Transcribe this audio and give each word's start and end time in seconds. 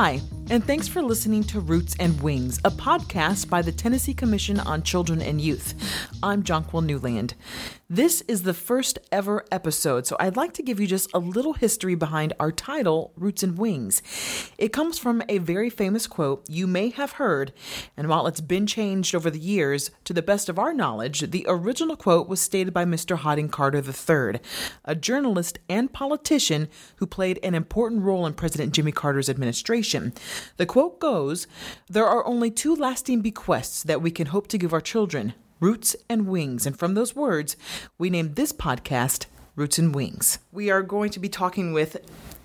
Hi, 0.00 0.20
and 0.48 0.64
thanks 0.64 0.86
for 0.86 1.02
listening 1.02 1.42
to 1.42 1.58
Roots 1.58 1.96
and 1.98 2.20
Wings, 2.20 2.60
a 2.64 2.70
podcast 2.70 3.50
by 3.50 3.62
the 3.62 3.72
Tennessee 3.72 4.14
Commission 4.14 4.60
on 4.60 4.84
Children 4.84 5.20
and 5.20 5.40
Youth. 5.40 5.74
I'm 6.22 6.44
Jonquil 6.44 6.84
Newland. 6.84 7.34
This 7.90 8.20
is 8.28 8.42
the 8.42 8.52
first 8.52 8.98
ever 9.10 9.46
episode, 9.50 10.06
so 10.06 10.14
I'd 10.20 10.36
like 10.36 10.52
to 10.52 10.62
give 10.62 10.78
you 10.78 10.86
just 10.86 11.08
a 11.14 11.18
little 11.18 11.54
history 11.54 11.94
behind 11.94 12.34
our 12.38 12.52
title, 12.52 13.14
Roots 13.16 13.42
and 13.42 13.56
Wings. 13.56 14.02
It 14.58 14.74
comes 14.74 14.98
from 14.98 15.22
a 15.26 15.38
very 15.38 15.70
famous 15.70 16.06
quote 16.06 16.44
you 16.50 16.66
may 16.66 16.90
have 16.90 17.12
heard, 17.12 17.50
and 17.96 18.06
while 18.06 18.26
it's 18.26 18.42
been 18.42 18.66
changed 18.66 19.14
over 19.14 19.30
the 19.30 19.38
years, 19.38 19.90
to 20.04 20.12
the 20.12 20.20
best 20.20 20.50
of 20.50 20.58
our 20.58 20.74
knowledge, 20.74 21.30
the 21.30 21.46
original 21.48 21.96
quote 21.96 22.28
was 22.28 22.42
stated 22.42 22.74
by 22.74 22.84
Mr. 22.84 23.16
Hodding 23.16 23.48
Carter 23.48 23.78
III, 23.78 24.38
a 24.84 24.94
journalist 24.94 25.58
and 25.66 25.90
politician 25.90 26.68
who 26.96 27.06
played 27.06 27.40
an 27.42 27.54
important 27.54 28.02
role 28.02 28.26
in 28.26 28.34
President 28.34 28.74
Jimmy 28.74 28.92
Carter's 28.92 29.30
administration. 29.30 30.12
The 30.58 30.66
quote 30.66 31.00
goes 31.00 31.46
There 31.88 32.04
are 32.04 32.26
only 32.26 32.50
two 32.50 32.76
lasting 32.76 33.22
bequests 33.22 33.82
that 33.84 34.02
we 34.02 34.10
can 34.10 34.26
hope 34.26 34.46
to 34.48 34.58
give 34.58 34.74
our 34.74 34.82
children 34.82 35.32
Roots 35.60 35.96
and 36.08 36.28
Wings. 36.28 36.66
And 36.66 36.78
from 36.78 36.94
those 36.94 37.16
words, 37.16 37.56
we 37.98 38.10
named 38.10 38.36
this 38.36 38.52
podcast 38.52 39.26
Roots 39.56 39.78
and 39.78 39.94
Wings. 39.94 40.38
We 40.52 40.70
are 40.70 40.82
going 40.82 41.10
to 41.10 41.20
be 41.20 41.28
talking 41.28 41.72
with 41.72 41.96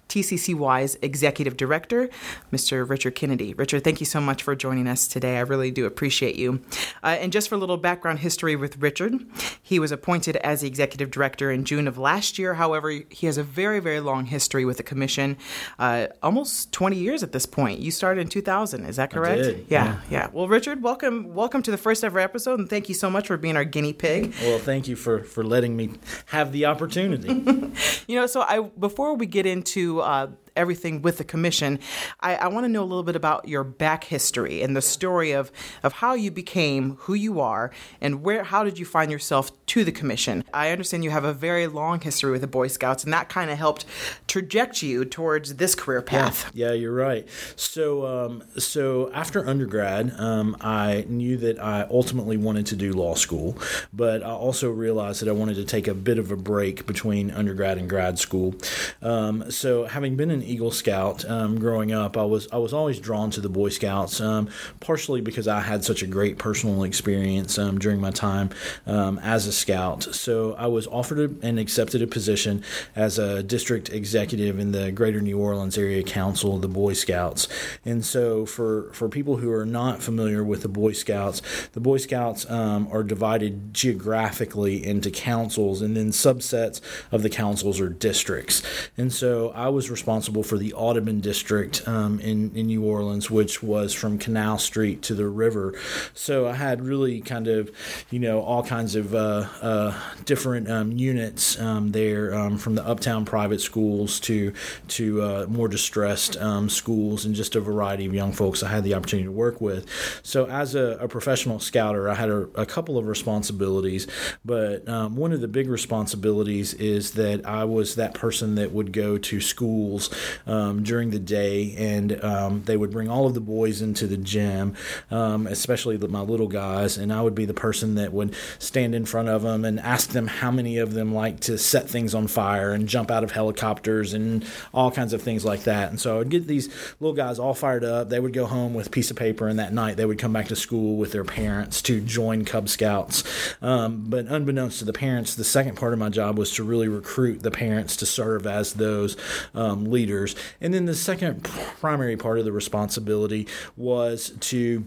TCCY's 0.09 0.97
Executive 1.01 1.57
Director, 1.57 2.09
Mr. 2.51 2.87
Richard 2.87 3.15
Kennedy. 3.15 3.53
Richard, 3.53 3.83
thank 3.83 3.99
you 3.99 4.05
so 4.05 4.21
much 4.21 4.43
for 4.43 4.55
joining 4.55 4.87
us 4.87 5.07
today. 5.07 5.37
I 5.37 5.41
really 5.41 5.71
do 5.71 5.85
appreciate 5.85 6.35
you. 6.35 6.61
Uh, 7.03 7.17
and 7.19 7.31
just 7.31 7.49
for 7.49 7.55
a 7.55 7.57
little 7.57 7.77
background 7.77 8.19
history 8.19 8.55
with 8.55 8.81
Richard, 8.81 9.13
he 9.61 9.79
was 9.79 9.91
appointed 9.91 10.35
as 10.37 10.61
the 10.61 10.67
Executive 10.67 11.11
Director 11.11 11.51
in 11.51 11.65
June 11.65 11.87
of 11.87 11.97
last 11.97 12.37
year. 12.37 12.55
However, 12.55 12.89
he 13.09 13.25
has 13.25 13.37
a 13.37 13.43
very, 13.43 13.79
very 13.79 13.99
long 13.99 14.25
history 14.25 14.65
with 14.65 14.77
the 14.77 14.83
Commission, 14.83 15.37
uh, 15.79 16.07
almost 16.21 16.71
20 16.71 16.95
years 16.95 17.23
at 17.23 17.31
this 17.31 17.45
point. 17.45 17.79
You 17.79 17.91
started 17.91 18.21
in 18.21 18.27
2000, 18.27 18.85
is 18.85 18.97
that 18.97 19.11
correct? 19.11 19.43
Did, 19.43 19.65
yeah, 19.69 19.85
yeah, 19.85 19.99
yeah. 20.09 20.27
Well, 20.31 20.47
Richard, 20.47 20.83
welcome, 20.83 21.33
welcome 21.33 21.61
to 21.63 21.71
the 21.71 21.77
first 21.77 22.03
ever 22.03 22.19
episode, 22.19 22.59
and 22.59 22.69
thank 22.69 22.89
you 22.89 22.95
so 22.95 23.09
much 23.09 23.27
for 23.27 23.37
being 23.37 23.57
our 23.57 23.65
guinea 23.65 23.93
pig. 23.93 24.33
Well, 24.41 24.59
thank 24.59 24.87
you 24.87 24.95
for 24.95 25.23
for 25.23 25.43
letting 25.43 25.75
me 25.75 25.91
have 26.27 26.51
the 26.51 26.65
opportunity. 26.65 27.29
you 28.07 28.15
know, 28.15 28.27
so 28.27 28.41
I 28.41 28.59
before 28.61 29.15
we 29.15 29.25
get 29.25 29.45
into 29.45 29.92
uh, 29.99 30.27
everything 30.55 31.01
with 31.01 31.17
the 31.17 31.23
commission, 31.23 31.79
I, 32.19 32.35
I 32.35 32.47
want 32.47 32.65
to 32.65 32.69
know 32.69 32.83
a 32.83 32.85
little 32.85 33.03
bit 33.03 33.15
about 33.15 33.47
your 33.47 33.63
back 33.63 34.05
history 34.05 34.61
and 34.61 34.75
the 34.75 34.81
story 34.81 35.31
of, 35.31 35.51
of 35.83 35.93
how 35.93 36.13
you 36.13 36.31
became 36.31 36.95
who 37.01 37.13
you 37.13 37.39
are 37.39 37.71
and 38.01 38.23
where 38.23 38.43
how 38.43 38.63
did 38.63 38.77
you 38.77 38.85
find 38.85 39.11
yourself 39.11 39.51
to 39.67 39.83
the 39.83 39.91
commission. 39.91 40.43
I 40.53 40.69
understand 40.69 41.03
you 41.03 41.09
have 41.09 41.23
a 41.23 41.33
very 41.33 41.67
long 41.67 41.99
history 41.99 42.31
with 42.31 42.41
the 42.41 42.47
Boy 42.47 42.67
Scouts, 42.67 43.03
and 43.03 43.13
that 43.13 43.29
kind 43.29 43.49
of 43.49 43.57
helped 43.57 43.85
traject 44.27 44.83
you 44.83 45.05
towards 45.05 45.55
this 45.55 45.73
career 45.73 46.01
path. 46.01 46.51
Yeah, 46.53 46.67
yeah 46.67 46.73
you're 46.73 46.93
right. 46.93 47.27
So, 47.55 48.05
um, 48.05 48.43
so 48.57 49.11
after 49.13 49.47
undergrad, 49.47 50.13
um, 50.19 50.55
I 50.61 51.05
knew 51.07 51.37
that 51.37 51.59
I 51.59 51.87
ultimately 51.89 52.37
wanted 52.37 52.67
to 52.67 52.75
do 52.75 52.93
law 52.93 53.15
school, 53.15 53.57
but 53.91 54.21
I 54.21 54.29
also 54.29 54.69
realized 54.69 55.21
that 55.21 55.29
I 55.29 55.33
wanted 55.33 55.55
to 55.55 55.65
take 55.65 55.87
a 55.87 55.93
bit 55.93 56.19
of 56.19 56.31
a 56.31 56.37
break 56.37 56.85
between 56.85 57.31
undergrad 57.31 57.77
and 57.77 57.89
grad 57.89 58.19
school. 58.19 58.55
Um, 59.01 59.49
so, 59.49 59.85
having 59.85 60.15
been 60.15 60.29
an 60.29 60.42
Eagle 60.43 60.71
Scout 60.71 61.25
um, 61.29 61.59
growing 61.59 61.91
up, 61.91 62.17
I 62.17 62.25
was 62.25 62.47
I 62.51 62.57
was 62.57 62.73
always 62.73 62.99
drawn 62.99 63.29
to 63.31 63.41
the 63.41 63.49
Boy 63.49 63.69
Scouts, 63.69 64.19
um, 64.19 64.49
partially 64.79 65.21
because 65.21 65.47
I 65.47 65.61
had 65.61 65.83
such 65.83 66.01
a 66.01 66.07
great 66.07 66.37
personal 66.37 66.83
experience 66.83 67.57
um, 67.57 67.79
during 67.79 67.99
my 67.99 68.11
time 68.11 68.49
um, 68.85 69.19
as 69.19 69.47
a 69.47 69.51
scout. 69.51 70.03
So 70.03 70.53
I 70.53 70.67
was 70.67 70.87
offered 70.87 71.43
and 71.43 71.59
accepted 71.59 72.01
a 72.01 72.07
position 72.07 72.63
as 72.95 73.19
a 73.19 73.43
district 73.43 73.89
executive 73.89 74.59
in 74.59 74.71
the 74.71 74.91
Greater 74.91 75.21
New 75.21 75.39
Orleans 75.39 75.77
Area 75.77 76.03
Council 76.03 76.55
of 76.55 76.61
the 76.61 76.67
Boy 76.67 76.93
Scouts. 76.93 77.47
And 77.85 78.03
so 78.03 78.45
for 78.45 78.91
for 78.93 79.09
people 79.09 79.37
who 79.37 79.51
are 79.51 79.65
not 79.65 80.01
familiar 80.01 80.43
with 80.43 80.61
the 80.61 80.67
Boy 80.67 80.93
Scouts, 80.93 81.41
the 81.73 81.79
Boy 81.79 81.97
Scouts 81.97 82.49
um, 82.49 82.87
are 82.91 83.03
divided 83.03 83.73
geographically 83.73 84.83
into 84.83 85.11
councils, 85.11 85.81
and 85.81 85.95
then 85.95 86.09
subsets 86.09 86.81
of 87.11 87.21
the 87.23 87.29
councils 87.29 87.79
are 87.79 87.89
districts. 87.89 88.63
And 88.97 89.13
so 89.13 89.51
I 89.51 89.69
was 89.69 89.89
responsible 89.89 90.32
responsible 90.33 90.43
for 90.43 90.57
the 90.57 90.73
Audubon 90.73 91.21
district 91.21 91.87
um, 91.87 92.19
in, 92.19 92.51
in 92.55 92.67
New 92.67 92.83
Orleans, 92.83 93.29
which 93.29 93.61
was 93.61 93.93
from 93.93 94.17
Canal 94.17 94.57
Street 94.57 95.01
to 95.03 95.15
the 95.15 95.27
river. 95.27 95.73
So 96.13 96.47
I 96.47 96.53
had 96.53 96.81
really 96.81 97.21
kind 97.21 97.47
of, 97.47 97.69
you 98.09 98.19
know, 98.19 98.41
all 98.41 98.63
kinds 98.63 98.95
of 98.95 99.13
uh, 99.13 99.47
uh, 99.61 99.93
different 100.25 100.69
um, 100.69 100.91
units 100.91 101.59
um, 101.59 101.91
there, 101.91 102.33
um, 102.33 102.57
from 102.57 102.75
the 102.75 102.85
uptown 102.85 103.25
private 103.25 103.61
schools 103.61 104.19
to 104.21 104.53
to 104.87 105.21
uh, 105.21 105.45
more 105.49 105.67
distressed 105.67 106.37
um, 106.37 106.69
schools, 106.69 107.25
and 107.25 107.35
just 107.35 107.55
a 107.55 107.61
variety 107.61 108.05
of 108.05 108.13
young 108.13 108.33
folks 108.33 108.63
I 108.63 108.69
had 108.69 108.83
the 108.83 108.95
opportunity 108.95 109.27
to 109.27 109.31
work 109.31 109.61
with. 109.61 109.85
So 110.23 110.45
as 110.45 110.75
a, 110.75 110.97
a 110.99 111.07
professional 111.07 111.59
scouter, 111.59 112.09
I 112.09 112.15
had 112.15 112.29
a, 112.29 112.47
a, 112.55 112.65
couple 112.65 112.97
of 112.97 113.07
responsibilities, 113.07 114.07
but 114.43 114.85
one 115.11 115.31
of 115.31 115.41
the 115.41 115.47
big 115.47 115.69
responsibilities 115.69 116.73
is 116.75 117.11
that 117.11 117.45
I 117.45 117.65
was 117.65 117.95
that 117.95 118.13
person 118.13 118.55
that 118.55 118.71
would 118.71 118.91
go 118.91 119.17
to 119.17 119.41
schools 119.41 120.09
um, 120.45 120.83
during 120.83 121.09
the 121.09 121.19
day, 121.19 121.75
and 121.77 122.23
um, 122.23 122.63
they 122.63 122.77
would 122.77 122.91
bring 122.91 123.09
all 123.09 123.25
of 123.25 123.33
the 123.33 123.41
boys 123.41 123.81
into 123.81 124.07
the 124.07 124.17
gym, 124.17 124.75
um, 125.11 125.47
especially 125.47 125.97
my 126.09 126.21
little 126.21 126.47
guys, 126.47 126.97
and 126.97 127.11
I 127.11 127.21
would 127.21 127.35
be 127.35 127.45
the 127.45 127.53
person 127.53 127.95
that 127.95 128.13
would 128.13 128.35
stand 128.59 128.95
in 128.95 129.05
front 129.05 129.29
of 129.29 129.41
them 129.41 129.65
and 129.65 129.79
ask 129.79 130.11
them 130.11 130.27
how 130.27 130.51
many 130.51 130.77
of 130.77 130.93
them 130.93 131.13
like 131.13 131.39
to 131.41 131.57
set 131.57 131.89
things 131.89 132.13
on 132.13 132.27
fire 132.27 132.71
and 132.71 132.87
jump 132.87 133.09
out 133.11 133.23
of 133.23 133.31
helicopters 133.31 134.13
and 134.13 134.45
all 134.73 134.91
kinds 134.91 135.13
of 135.13 135.21
things 135.21 135.43
like 135.43 135.63
that. 135.63 135.89
And 135.89 135.99
so 135.99 136.15
I 136.15 136.17
would 136.19 136.29
get 136.29 136.47
these 136.47 136.69
little 136.99 137.15
guys 137.15 137.39
all 137.39 137.53
fired 137.53 137.83
up. 137.83 138.09
They 138.09 138.19
would 138.19 138.33
go 138.33 138.45
home 138.45 138.73
with 138.73 138.87
a 138.87 138.89
piece 138.89 139.11
of 139.11 139.17
paper, 139.17 139.47
and 139.47 139.59
that 139.59 139.73
night 139.73 139.97
they 139.97 140.05
would 140.05 140.19
come 140.19 140.33
back 140.33 140.47
to 140.47 140.55
school 140.55 140.97
with 140.97 141.11
their 141.11 141.23
parents 141.23 141.81
to 141.83 142.01
join 142.01 142.45
Cub 142.45 142.69
Scouts. 142.69 143.23
Um, 143.61 144.05
but 144.07 144.27
unbeknownst 144.27 144.79
to 144.79 144.85
the 144.85 144.93
parents, 144.93 145.35
the 145.35 145.43
second 145.43 145.75
part 145.75 145.93
of 145.93 145.99
my 145.99 146.09
job 146.09 146.37
was 146.37 146.51
to 146.55 146.63
really 146.63 146.87
recruit 146.87 147.41
the 147.41 147.51
parents 147.51 147.95
to 147.97 148.05
serve 148.05 148.45
as 148.45 148.73
those 148.73 149.17
um, 149.55 149.85
leaders 149.85 150.12
leaders. 150.13 150.35
And 150.61 150.73
then 150.73 150.85
the 150.85 150.95
second 150.95 151.43
primary 151.43 152.17
part 152.17 152.39
of 152.39 152.45
the 152.45 152.51
responsibility 152.51 153.47
was 153.75 154.31
to 154.41 154.85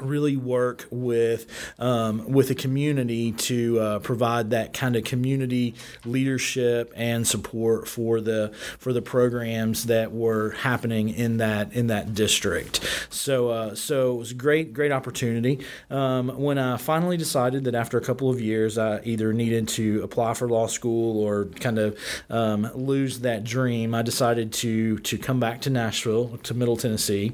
really 0.00 0.36
work 0.36 0.86
with 0.90 1.46
um, 1.78 2.30
with 2.30 2.50
a 2.50 2.54
community 2.54 3.32
to 3.32 3.78
uh, 3.78 3.98
provide 3.98 4.50
that 4.50 4.72
kind 4.72 4.96
of 4.96 5.04
community 5.04 5.74
leadership 6.04 6.92
and 6.96 7.26
support 7.26 7.88
for 7.88 8.20
the 8.20 8.52
for 8.78 8.92
the 8.92 9.02
programs 9.02 9.86
that 9.86 10.12
were 10.12 10.50
happening 10.50 11.08
in 11.10 11.38
that 11.38 11.72
in 11.72 11.88
that 11.88 12.14
district. 12.14 12.80
So 13.10 13.50
uh, 13.50 13.74
so 13.74 14.14
it 14.14 14.18
was 14.18 14.30
a 14.30 14.34
great 14.34 14.72
great 14.72 14.92
opportunity. 14.92 15.64
Um, 15.90 16.28
when 16.28 16.58
I 16.58 16.76
finally 16.76 17.16
decided 17.16 17.64
that 17.64 17.74
after 17.74 17.98
a 17.98 18.02
couple 18.02 18.30
of 18.30 18.40
years 18.40 18.78
I 18.78 19.00
either 19.04 19.32
needed 19.32 19.68
to 19.68 20.02
apply 20.02 20.34
for 20.34 20.48
law 20.48 20.66
school 20.66 21.22
or 21.22 21.46
kind 21.46 21.78
of 21.78 21.98
um, 22.30 22.70
lose 22.74 23.20
that 23.20 23.44
dream, 23.44 23.94
I 23.94 24.02
decided 24.02 24.52
to 24.54 24.98
to 24.98 25.18
come 25.18 25.40
back 25.40 25.60
to 25.62 25.70
Nashville 25.70 26.38
to 26.44 26.54
Middle 26.54 26.76
Tennessee. 26.76 27.32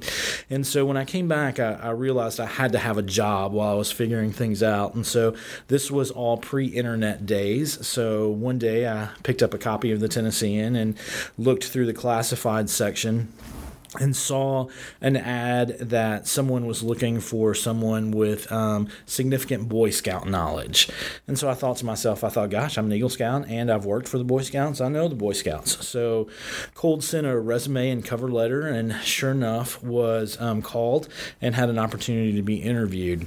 And 0.51 0.67
so 0.67 0.85
when 0.85 0.97
I 0.97 1.05
came 1.05 1.29
back, 1.29 1.61
I, 1.61 1.75
I 1.75 1.91
realized 1.91 2.41
I 2.41 2.48
had 2.49 2.73
to 2.73 2.79
have 2.79 2.99
a 2.99 3.03
job 3.03 3.53
while 3.53 3.71
I 3.71 3.75
was 3.75 3.93
figuring 3.93 4.33
things 4.33 4.63
out. 4.63 4.95
And 4.95 5.07
so 5.07 5.35
this 5.69 5.91
was 5.91 6.11
all 6.11 6.37
pre 6.37 6.67
internet 6.67 7.27
days. 7.27 7.87
So 7.87 8.29
one 8.29 8.59
day 8.59 8.89
I 8.89 9.11
picked 9.23 9.43
up 9.43 9.55
a 9.55 9.59
copy 9.59 9.93
of 9.93 10.01
the 10.01 10.09
Tennessean 10.09 10.77
and 10.77 10.97
looked 11.37 11.65
through 11.65 11.87
the 11.87 11.95
classified 11.95 12.69
section 12.69 13.33
and 13.99 14.15
saw 14.15 14.69
an 15.01 15.17
ad 15.17 15.79
that 15.79 16.27
someone 16.27 16.67
was 16.67 16.83
looking 16.83 17.21
for 17.21 17.55
someone 17.55 18.11
with 18.11 18.51
um, 18.53 18.89
significant 19.07 19.69
Boy 19.69 19.91
Scout 19.91 20.29
knowledge. 20.29 20.91
And 21.27 21.39
so 21.39 21.49
I 21.49 21.55
thought 21.55 21.79
to 21.79 21.87
myself, 21.87 22.23
I 22.23 22.29
thought, 22.29 22.51
gosh, 22.51 22.77
I'm 22.77 22.87
an 22.87 22.93
Eagle 22.93 23.09
Scout 23.09 23.47
and 23.49 23.71
I've 23.71 23.85
worked 23.85 24.09
for 24.09 24.19
the 24.19 24.25
Boy 24.25 24.43
Scouts. 24.43 24.81
I 24.81 24.89
know 24.89 25.09
the 25.09 25.15
Boy 25.15 25.33
Scouts. 25.33 25.87
So 25.87 26.29
cold 26.75 27.03
sent 27.03 27.27
a 27.27 27.39
resume 27.39 27.91
and 27.91 28.05
cover 28.05 28.29
letter, 28.29 28.67
and 28.67 28.95
sure 29.03 29.31
enough, 29.31 29.83
was 29.83 30.41
um, 30.41 30.63
called 30.63 31.09
and 31.41 31.55
had 31.55 31.71
an 31.71 31.79
opportunity 31.79 32.35
to 32.35 32.43
be 32.43 32.57
interviewed. 32.57 33.27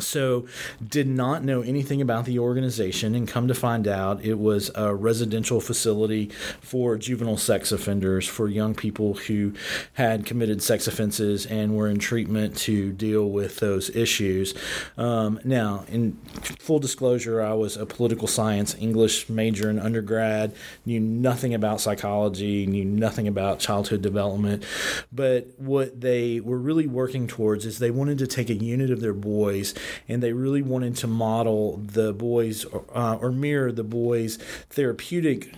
So, 0.00 0.46
did 0.86 1.06
not 1.06 1.44
know 1.44 1.62
anything 1.62 2.00
about 2.00 2.24
the 2.24 2.38
organization, 2.38 3.14
and 3.14 3.26
come 3.26 3.48
to 3.48 3.54
find 3.54 3.88
out, 3.88 4.24
it 4.24 4.38
was 4.38 4.70
a 4.74 4.94
residential 4.94 5.60
facility 5.60 6.30
for 6.60 6.96
juvenile 6.96 7.36
sex 7.36 7.72
offenders, 7.72 8.26
for 8.26 8.48
young 8.48 8.74
people 8.74 9.14
who 9.14 9.54
had 9.94 10.26
committed 10.26 10.62
sex 10.62 10.86
offenses 10.86 11.46
and 11.46 11.76
were 11.76 11.88
in 11.88 11.98
treatment 11.98 12.56
to 12.56 12.92
deal 12.92 13.30
with 13.30 13.56
those 13.56 13.88
issues. 13.90 14.54
Um, 14.96 15.40
now, 15.44 15.84
in 15.88 16.18
full 16.58 16.78
disclosure, 16.78 17.42
I 17.42 17.54
was 17.54 17.76
a 17.76 17.86
political 17.86 18.28
science 18.28 18.74
English 18.78 19.28
major 19.28 19.70
in 19.70 19.78
undergrad, 19.78 20.54
knew 20.84 21.00
nothing 21.00 21.54
about 21.54 21.80
psychology, 21.80 22.66
knew 22.66 22.84
nothing 22.84 23.26
about 23.28 23.58
childhood 23.58 24.02
development, 24.02 24.64
but 25.12 25.48
what 25.56 26.00
they 26.00 26.40
were 26.40 26.58
really 26.58 26.86
working 26.86 27.26
towards 27.26 27.64
is 27.64 27.78
they 27.78 27.90
wanted 27.90 28.18
to 28.18 28.26
take 28.26 28.50
a 28.50 28.54
unit 28.54 28.90
of 28.90 29.00
their 29.00 29.14
boys 29.14 29.74
and 30.08 30.22
they 30.22 30.32
really 30.32 30.62
wanted 30.62 30.96
to 30.96 31.06
model 31.06 31.76
the 31.78 32.12
boys 32.12 32.66
uh, 32.94 33.18
or 33.20 33.32
mirror 33.32 33.72
the 33.72 33.84
boys' 33.84 34.36
therapeutic 34.70 35.52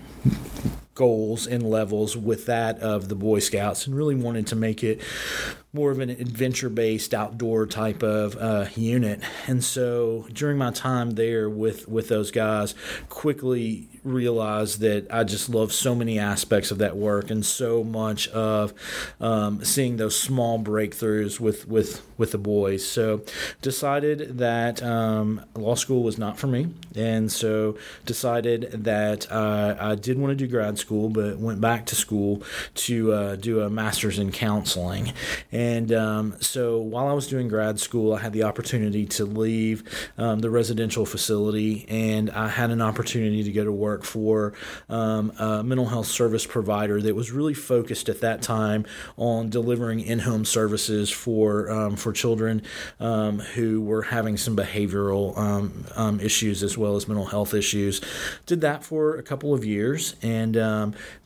goals 0.98 1.46
and 1.46 1.62
levels 1.62 2.16
with 2.16 2.46
that 2.46 2.76
of 2.80 3.08
the 3.08 3.14
Boy 3.14 3.38
Scouts 3.38 3.86
and 3.86 3.96
really 3.96 4.16
wanted 4.16 4.48
to 4.48 4.56
make 4.56 4.82
it 4.82 5.00
more 5.72 5.92
of 5.92 6.00
an 6.00 6.10
adventure 6.10 6.68
based 6.68 7.14
outdoor 7.14 7.66
type 7.66 8.02
of 8.02 8.36
uh, 8.36 8.66
unit. 8.74 9.20
And 9.46 9.62
so 9.62 10.26
during 10.32 10.58
my 10.58 10.72
time 10.72 11.12
there 11.12 11.48
with, 11.48 11.86
with 11.86 12.08
those 12.08 12.32
guys, 12.32 12.74
quickly 13.08 13.88
realized 14.04 14.80
that 14.80 15.06
I 15.10 15.24
just 15.24 15.48
love 15.48 15.72
so 15.72 15.94
many 15.94 16.18
aspects 16.18 16.70
of 16.70 16.78
that 16.78 16.96
work 16.96 17.30
and 17.30 17.44
so 17.44 17.84
much 17.84 18.28
of 18.28 18.72
um, 19.20 19.64
seeing 19.64 19.96
those 19.96 20.18
small 20.18 20.58
breakthroughs 20.58 21.40
with, 21.40 21.68
with, 21.68 22.02
with 22.16 22.32
the 22.32 22.38
boys. 22.38 22.86
So 22.86 23.22
decided 23.62 24.38
that 24.38 24.82
um, 24.82 25.44
law 25.54 25.74
school 25.74 26.02
was 26.02 26.18
not 26.18 26.38
for 26.38 26.46
me. 26.46 26.68
And 26.94 27.30
so 27.30 27.76
decided 28.06 28.84
that 28.84 29.30
uh, 29.30 29.76
I 29.78 29.94
did 29.94 30.18
want 30.18 30.30
to 30.30 30.36
do 30.36 30.46
grad 30.46 30.78
school, 30.78 31.08
but 31.08 31.38
went 31.38 31.60
back 31.60 31.86
to 31.86 31.94
school 31.94 32.42
to 32.74 33.12
uh, 33.12 33.36
do 33.36 33.60
a 33.60 33.70
master's 33.70 34.18
in 34.18 34.32
counseling. 34.32 35.12
And 35.52 35.92
um, 35.92 36.36
so 36.40 36.78
while 36.78 37.08
I 37.08 37.12
was 37.12 37.26
doing 37.26 37.48
grad 37.48 37.80
school, 37.80 38.14
I 38.14 38.20
had 38.20 38.32
the 38.32 38.42
opportunity 38.44 39.06
to 39.06 39.24
leave 39.24 39.82
um, 40.16 40.40
the 40.40 40.50
residential 40.50 41.06
facility 41.06 41.86
and 41.88 42.30
I 42.30 42.48
had 42.48 42.70
an 42.70 42.82
opportunity 42.82 43.42
to 43.44 43.52
go 43.52 43.64
to 43.64 43.72
work 43.72 43.87
for 43.96 44.52
um, 44.88 45.32
a 45.38 45.62
mental 45.62 45.86
health 45.86 46.06
service 46.06 46.46
provider 46.46 47.00
that 47.00 47.14
was 47.14 47.30
really 47.30 47.54
focused 47.54 48.08
at 48.08 48.20
that 48.20 48.42
time 48.42 48.84
on 49.16 49.48
delivering 49.48 50.00
in-home 50.00 50.44
services 50.44 51.10
for 51.10 51.70
um, 51.70 51.96
for 51.96 52.12
children 52.12 52.62
um, 53.00 53.38
who 53.38 53.80
were 53.80 54.02
having 54.02 54.36
some 54.36 54.56
behavioral 54.56 55.36
um, 55.38 55.84
um, 55.96 56.20
issues 56.20 56.62
as 56.62 56.76
well 56.76 56.96
as 56.96 57.08
mental 57.08 57.26
health 57.26 57.54
issues. 57.54 58.00
Did 58.46 58.60
that 58.60 58.84
for 58.84 59.16
a 59.16 59.22
couple 59.22 59.54
of 59.54 59.64
years, 59.64 60.14
and 60.22 60.54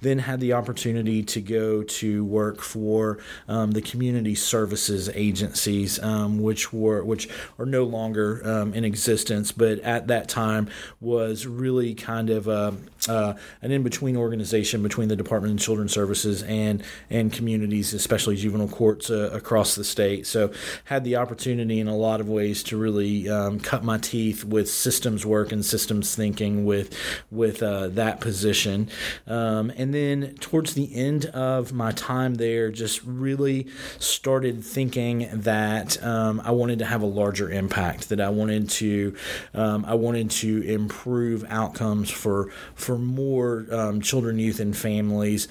then 0.00 0.18
had 0.18 0.40
the 0.40 0.52
opportunity 0.52 1.22
to 1.22 1.40
go 1.40 1.82
to 1.82 2.24
work 2.24 2.60
for 2.60 3.18
the 3.46 3.82
community 3.82 4.34
services 4.34 5.10
agencies, 5.14 5.98
which 6.02 6.72
were 6.72 7.04
which 7.04 7.28
are 7.58 7.66
no 7.66 7.84
longer 7.84 8.38
in 8.74 8.84
existence, 8.84 9.52
but 9.52 9.78
at 9.80 10.06
that 10.08 10.28
time 10.28 10.68
was 11.00 11.46
really 11.46 11.94
kind 11.94 12.30
of 12.30 12.48
a, 12.52 12.72
uh, 13.08 13.34
an 13.62 13.72
in 13.72 13.82
between 13.82 14.16
organization 14.16 14.82
between 14.82 15.08
the 15.08 15.16
Department 15.16 15.54
of 15.54 15.64
Children's 15.64 15.92
Services 15.92 16.42
and 16.44 16.82
and 17.10 17.32
communities, 17.32 17.92
especially 17.92 18.36
juvenile 18.36 18.68
courts 18.68 19.10
uh, 19.10 19.30
across 19.32 19.74
the 19.74 19.84
state. 19.84 20.26
So 20.26 20.52
had 20.84 21.04
the 21.04 21.16
opportunity 21.16 21.80
in 21.80 21.88
a 21.88 21.96
lot 21.96 22.20
of 22.20 22.28
ways 22.28 22.62
to 22.64 22.76
really 22.76 23.28
um, 23.28 23.58
cut 23.58 23.82
my 23.82 23.98
teeth 23.98 24.44
with 24.44 24.70
systems 24.70 25.26
work 25.26 25.50
and 25.50 25.64
systems 25.64 26.14
thinking 26.14 26.64
with 26.64 26.96
with 27.30 27.62
uh, 27.62 27.88
that 27.88 28.20
position. 28.20 28.88
Um, 29.26 29.72
and 29.76 29.92
then 29.92 30.34
towards 30.36 30.74
the 30.74 30.94
end 30.94 31.26
of 31.26 31.72
my 31.72 31.92
time 31.92 32.34
there, 32.34 32.70
just 32.70 33.02
really 33.04 33.66
started 33.98 34.64
thinking 34.64 35.28
that 35.32 36.02
um, 36.04 36.40
I 36.44 36.52
wanted 36.52 36.78
to 36.78 36.84
have 36.84 37.02
a 37.02 37.06
larger 37.06 37.50
impact. 37.50 38.10
That 38.10 38.20
I 38.20 38.28
wanted 38.28 38.70
to 38.70 39.16
um, 39.54 39.84
I 39.86 39.94
wanted 39.94 40.30
to 40.30 40.62
improve 40.62 41.44
outcomes 41.48 42.10
for 42.10 42.50
for 42.74 42.91
more 42.98 43.66
um, 43.70 44.00
children, 44.00 44.38
youth, 44.38 44.60
and 44.60 44.76
families 44.76 45.48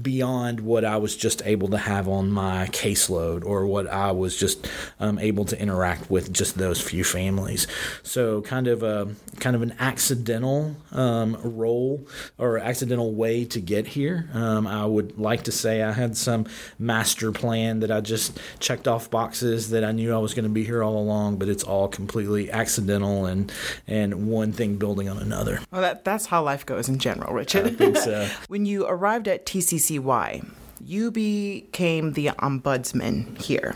beyond 0.00 0.60
what 0.60 0.84
I 0.84 0.96
was 0.96 1.16
just 1.16 1.42
able 1.44 1.68
to 1.68 1.78
have 1.78 2.08
on 2.08 2.30
my 2.30 2.66
caseload 2.68 3.44
or 3.44 3.66
what 3.66 3.86
I 3.86 4.12
was 4.12 4.36
just 4.36 4.68
um, 5.00 5.18
able 5.18 5.44
to 5.46 5.60
interact 5.60 6.10
with 6.10 6.32
just 6.32 6.58
those 6.58 6.80
few 6.80 7.04
families. 7.04 7.66
So 8.02 8.42
kind 8.42 8.68
of 8.68 8.82
a 8.82 9.08
kind 9.40 9.56
of 9.56 9.62
an 9.62 9.74
accidental 9.78 10.76
um, 10.92 11.36
role 11.42 12.06
or 12.38 12.58
accidental 12.58 13.12
way 13.14 13.44
to 13.46 13.60
get 13.60 13.86
here. 13.86 14.28
Um, 14.32 14.66
I 14.66 14.84
would 14.86 15.18
like 15.18 15.44
to 15.44 15.52
say 15.52 15.82
I 15.82 15.92
had 15.92 16.16
some 16.16 16.46
master 16.78 17.32
plan 17.32 17.80
that 17.80 17.90
I 17.90 18.00
just 18.00 18.38
checked 18.58 18.88
off 18.88 19.10
boxes 19.10 19.70
that 19.70 19.84
I 19.84 19.92
knew 19.92 20.14
I 20.14 20.18
was 20.18 20.34
going 20.34 20.44
to 20.44 20.50
be 20.50 20.64
here 20.64 20.82
all 20.82 20.98
along, 20.98 21.36
but 21.36 21.48
it's 21.48 21.64
all 21.64 21.88
completely 21.88 22.50
accidental 22.50 23.26
and 23.26 23.52
and 23.86 24.28
one 24.28 24.52
thing 24.52 24.76
building 24.76 25.08
on 25.08 25.18
another. 25.18 25.60
Well, 25.70 25.80
that 25.80 26.04
that's 26.04 26.26
how 26.26 26.42
life 26.42 26.66
goes 26.66 26.75
in 26.76 26.98
general, 26.98 27.34
Richard. 27.34 27.66
I 27.66 27.70
think 27.70 27.96
so. 27.96 28.28
when 28.48 28.66
you 28.66 28.86
arrived 28.86 29.28
at 29.28 29.46
TCCY, 29.46 30.44
you 30.80 31.10
became 31.10 32.12
the 32.12 32.26
ombudsman 32.26 33.40
here. 33.40 33.74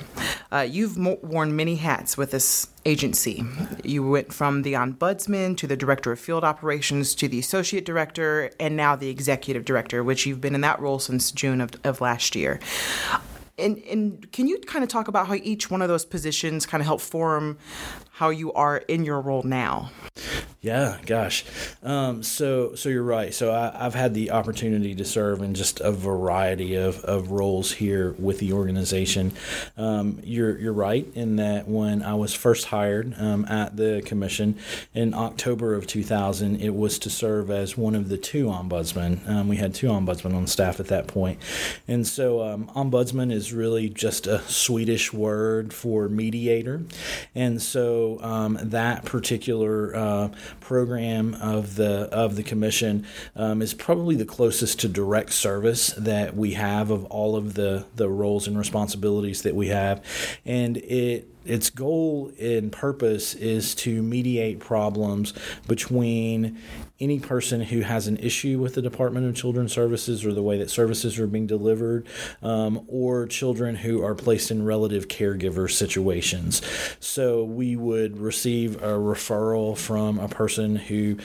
Uh, 0.52 0.66
you've 0.68 0.96
mo- 0.96 1.18
worn 1.22 1.56
many 1.56 1.76
hats 1.76 2.16
with 2.16 2.30
this 2.30 2.68
agency. 2.84 3.44
You 3.82 4.08
went 4.08 4.32
from 4.32 4.62
the 4.62 4.74
ombudsman 4.74 5.56
to 5.58 5.66
the 5.66 5.76
director 5.76 6.12
of 6.12 6.20
field 6.20 6.44
operations 6.44 7.14
to 7.16 7.28
the 7.28 7.38
associate 7.38 7.84
director 7.84 8.50
and 8.60 8.76
now 8.76 8.96
the 8.96 9.08
executive 9.08 9.64
director, 9.64 10.04
which 10.04 10.26
you've 10.26 10.40
been 10.40 10.54
in 10.54 10.60
that 10.60 10.80
role 10.80 10.98
since 10.98 11.32
June 11.32 11.60
of, 11.60 11.72
of 11.84 12.00
last 12.00 12.36
year. 12.36 12.60
And, 13.58 13.78
and 13.78 14.30
can 14.32 14.46
you 14.46 14.58
kind 14.60 14.82
of 14.82 14.88
talk 14.88 15.08
about 15.08 15.26
how 15.26 15.34
each 15.34 15.70
one 15.70 15.82
of 15.82 15.88
those 15.88 16.04
positions 16.04 16.64
kind 16.64 16.80
of 16.80 16.86
help 16.86 17.00
form 17.00 17.58
how 18.20 18.28
you 18.28 18.52
are 18.52 18.76
in 18.76 19.02
your 19.02 19.18
role 19.18 19.42
now? 19.42 19.90
Yeah, 20.62 20.98
gosh. 21.06 21.46
Um, 21.82 22.22
so, 22.22 22.74
so 22.74 22.90
you're 22.90 23.02
right. 23.02 23.32
So 23.32 23.50
I, 23.50 23.84
have 23.84 23.94
had 23.94 24.12
the 24.12 24.30
opportunity 24.30 24.94
to 24.94 25.06
serve 25.06 25.40
in 25.40 25.54
just 25.54 25.80
a 25.80 25.90
variety 25.90 26.74
of, 26.74 27.02
of 27.04 27.30
roles 27.30 27.72
here 27.72 28.14
with 28.18 28.40
the 28.40 28.52
organization. 28.52 29.32
Um, 29.78 30.20
you're 30.22 30.58
you're 30.58 30.74
right 30.74 31.10
in 31.14 31.36
that 31.36 31.66
when 31.66 32.02
I 32.02 32.12
was 32.12 32.34
first 32.34 32.66
hired 32.66 33.14
um, 33.18 33.46
at 33.46 33.78
the 33.78 34.02
commission 34.04 34.58
in 34.92 35.14
October 35.14 35.74
of 35.74 35.86
2000, 35.86 36.60
it 36.60 36.74
was 36.74 36.98
to 36.98 37.08
serve 37.08 37.50
as 37.50 37.78
one 37.78 37.94
of 37.94 38.10
the 38.10 38.18
two 38.18 38.46
ombudsmen. 38.46 39.26
Um, 39.26 39.48
we 39.48 39.56
had 39.56 39.74
two 39.74 39.86
ombudsmen 39.86 40.34
on 40.34 40.46
staff 40.46 40.78
at 40.78 40.88
that 40.88 41.06
point, 41.06 41.38
and 41.88 42.06
so 42.06 42.42
um, 42.42 42.66
ombudsman 42.76 43.32
is 43.32 43.54
really 43.54 43.88
just 43.88 44.26
a 44.26 44.40
Swedish 44.40 45.10
word 45.10 45.72
for 45.72 46.10
mediator, 46.10 46.82
and 47.34 47.62
so 47.62 48.09
um, 48.20 48.58
that 48.60 49.04
particular 49.04 49.94
uh, 49.94 50.28
program 50.60 51.34
of 51.34 51.76
the 51.76 52.08
of 52.10 52.36
the 52.36 52.42
commission 52.42 53.06
um, 53.36 53.62
is 53.62 53.74
probably 53.74 54.16
the 54.16 54.24
closest 54.24 54.80
to 54.80 54.88
direct 54.88 55.32
service 55.32 55.88
that 55.96 56.36
we 56.36 56.52
have 56.52 56.90
of 56.90 57.04
all 57.06 57.36
of 57.36 57.54
the 57.54 57.86
the 57.94 58.08
roles 58.08 58.46
and 58.46 58.58
responsibilities 58.58 59.42
that 59.42 59.54
we 59.54 59.68
have, 59.68 60.04
and 60.44 60.76
it 60.78 61.29
its 61.44 61.70
goal 61.70 62.32
and 62.40 62.70
purpose 62.70 63.34
is 63.34 63.74
to 63.76 64.02
mediate 64.02 64.60
problems 64.60 65.32
between 65.66 66.58
any 67.00 67.18
person 67.18 67.62
who 67.62 67.80
has 67.80 68.06
an 68.06 68.18
issue 68.18 68.58
with 68.58 68.74
the 68.74 68.82
Department 68.82 69.26
of 69.26 69.34
Children's 69.34 69.72
Services 69.72 70.24
or 70.24 70.34
the 70.34 70.42
way 70.42 70.58
that 70.58 70.70
services 70.70 71.18
are 71.18 71.26
being 71.26 71.46
delivered, 71.46 72.06
um, 72.42 72.84
or 72.88 73.26
children 73.26 73.74
who 73.74 74.04
are 74.04 74.14
placed 74.14 74.50
in 74.50 74.64
relative 74.64 75.08
caregiver 75.08 75.70
situations. 75.70 76.60
So 77.00 77.42
we 77.44 77.74
would 77.74 78.18
receive 78.18 78.76
a 78.82 78.98
referral 78.98 79.78
from 79.78 80.18
a 80.18 80.28
person 80.28 80.76
who, 80.76 81.16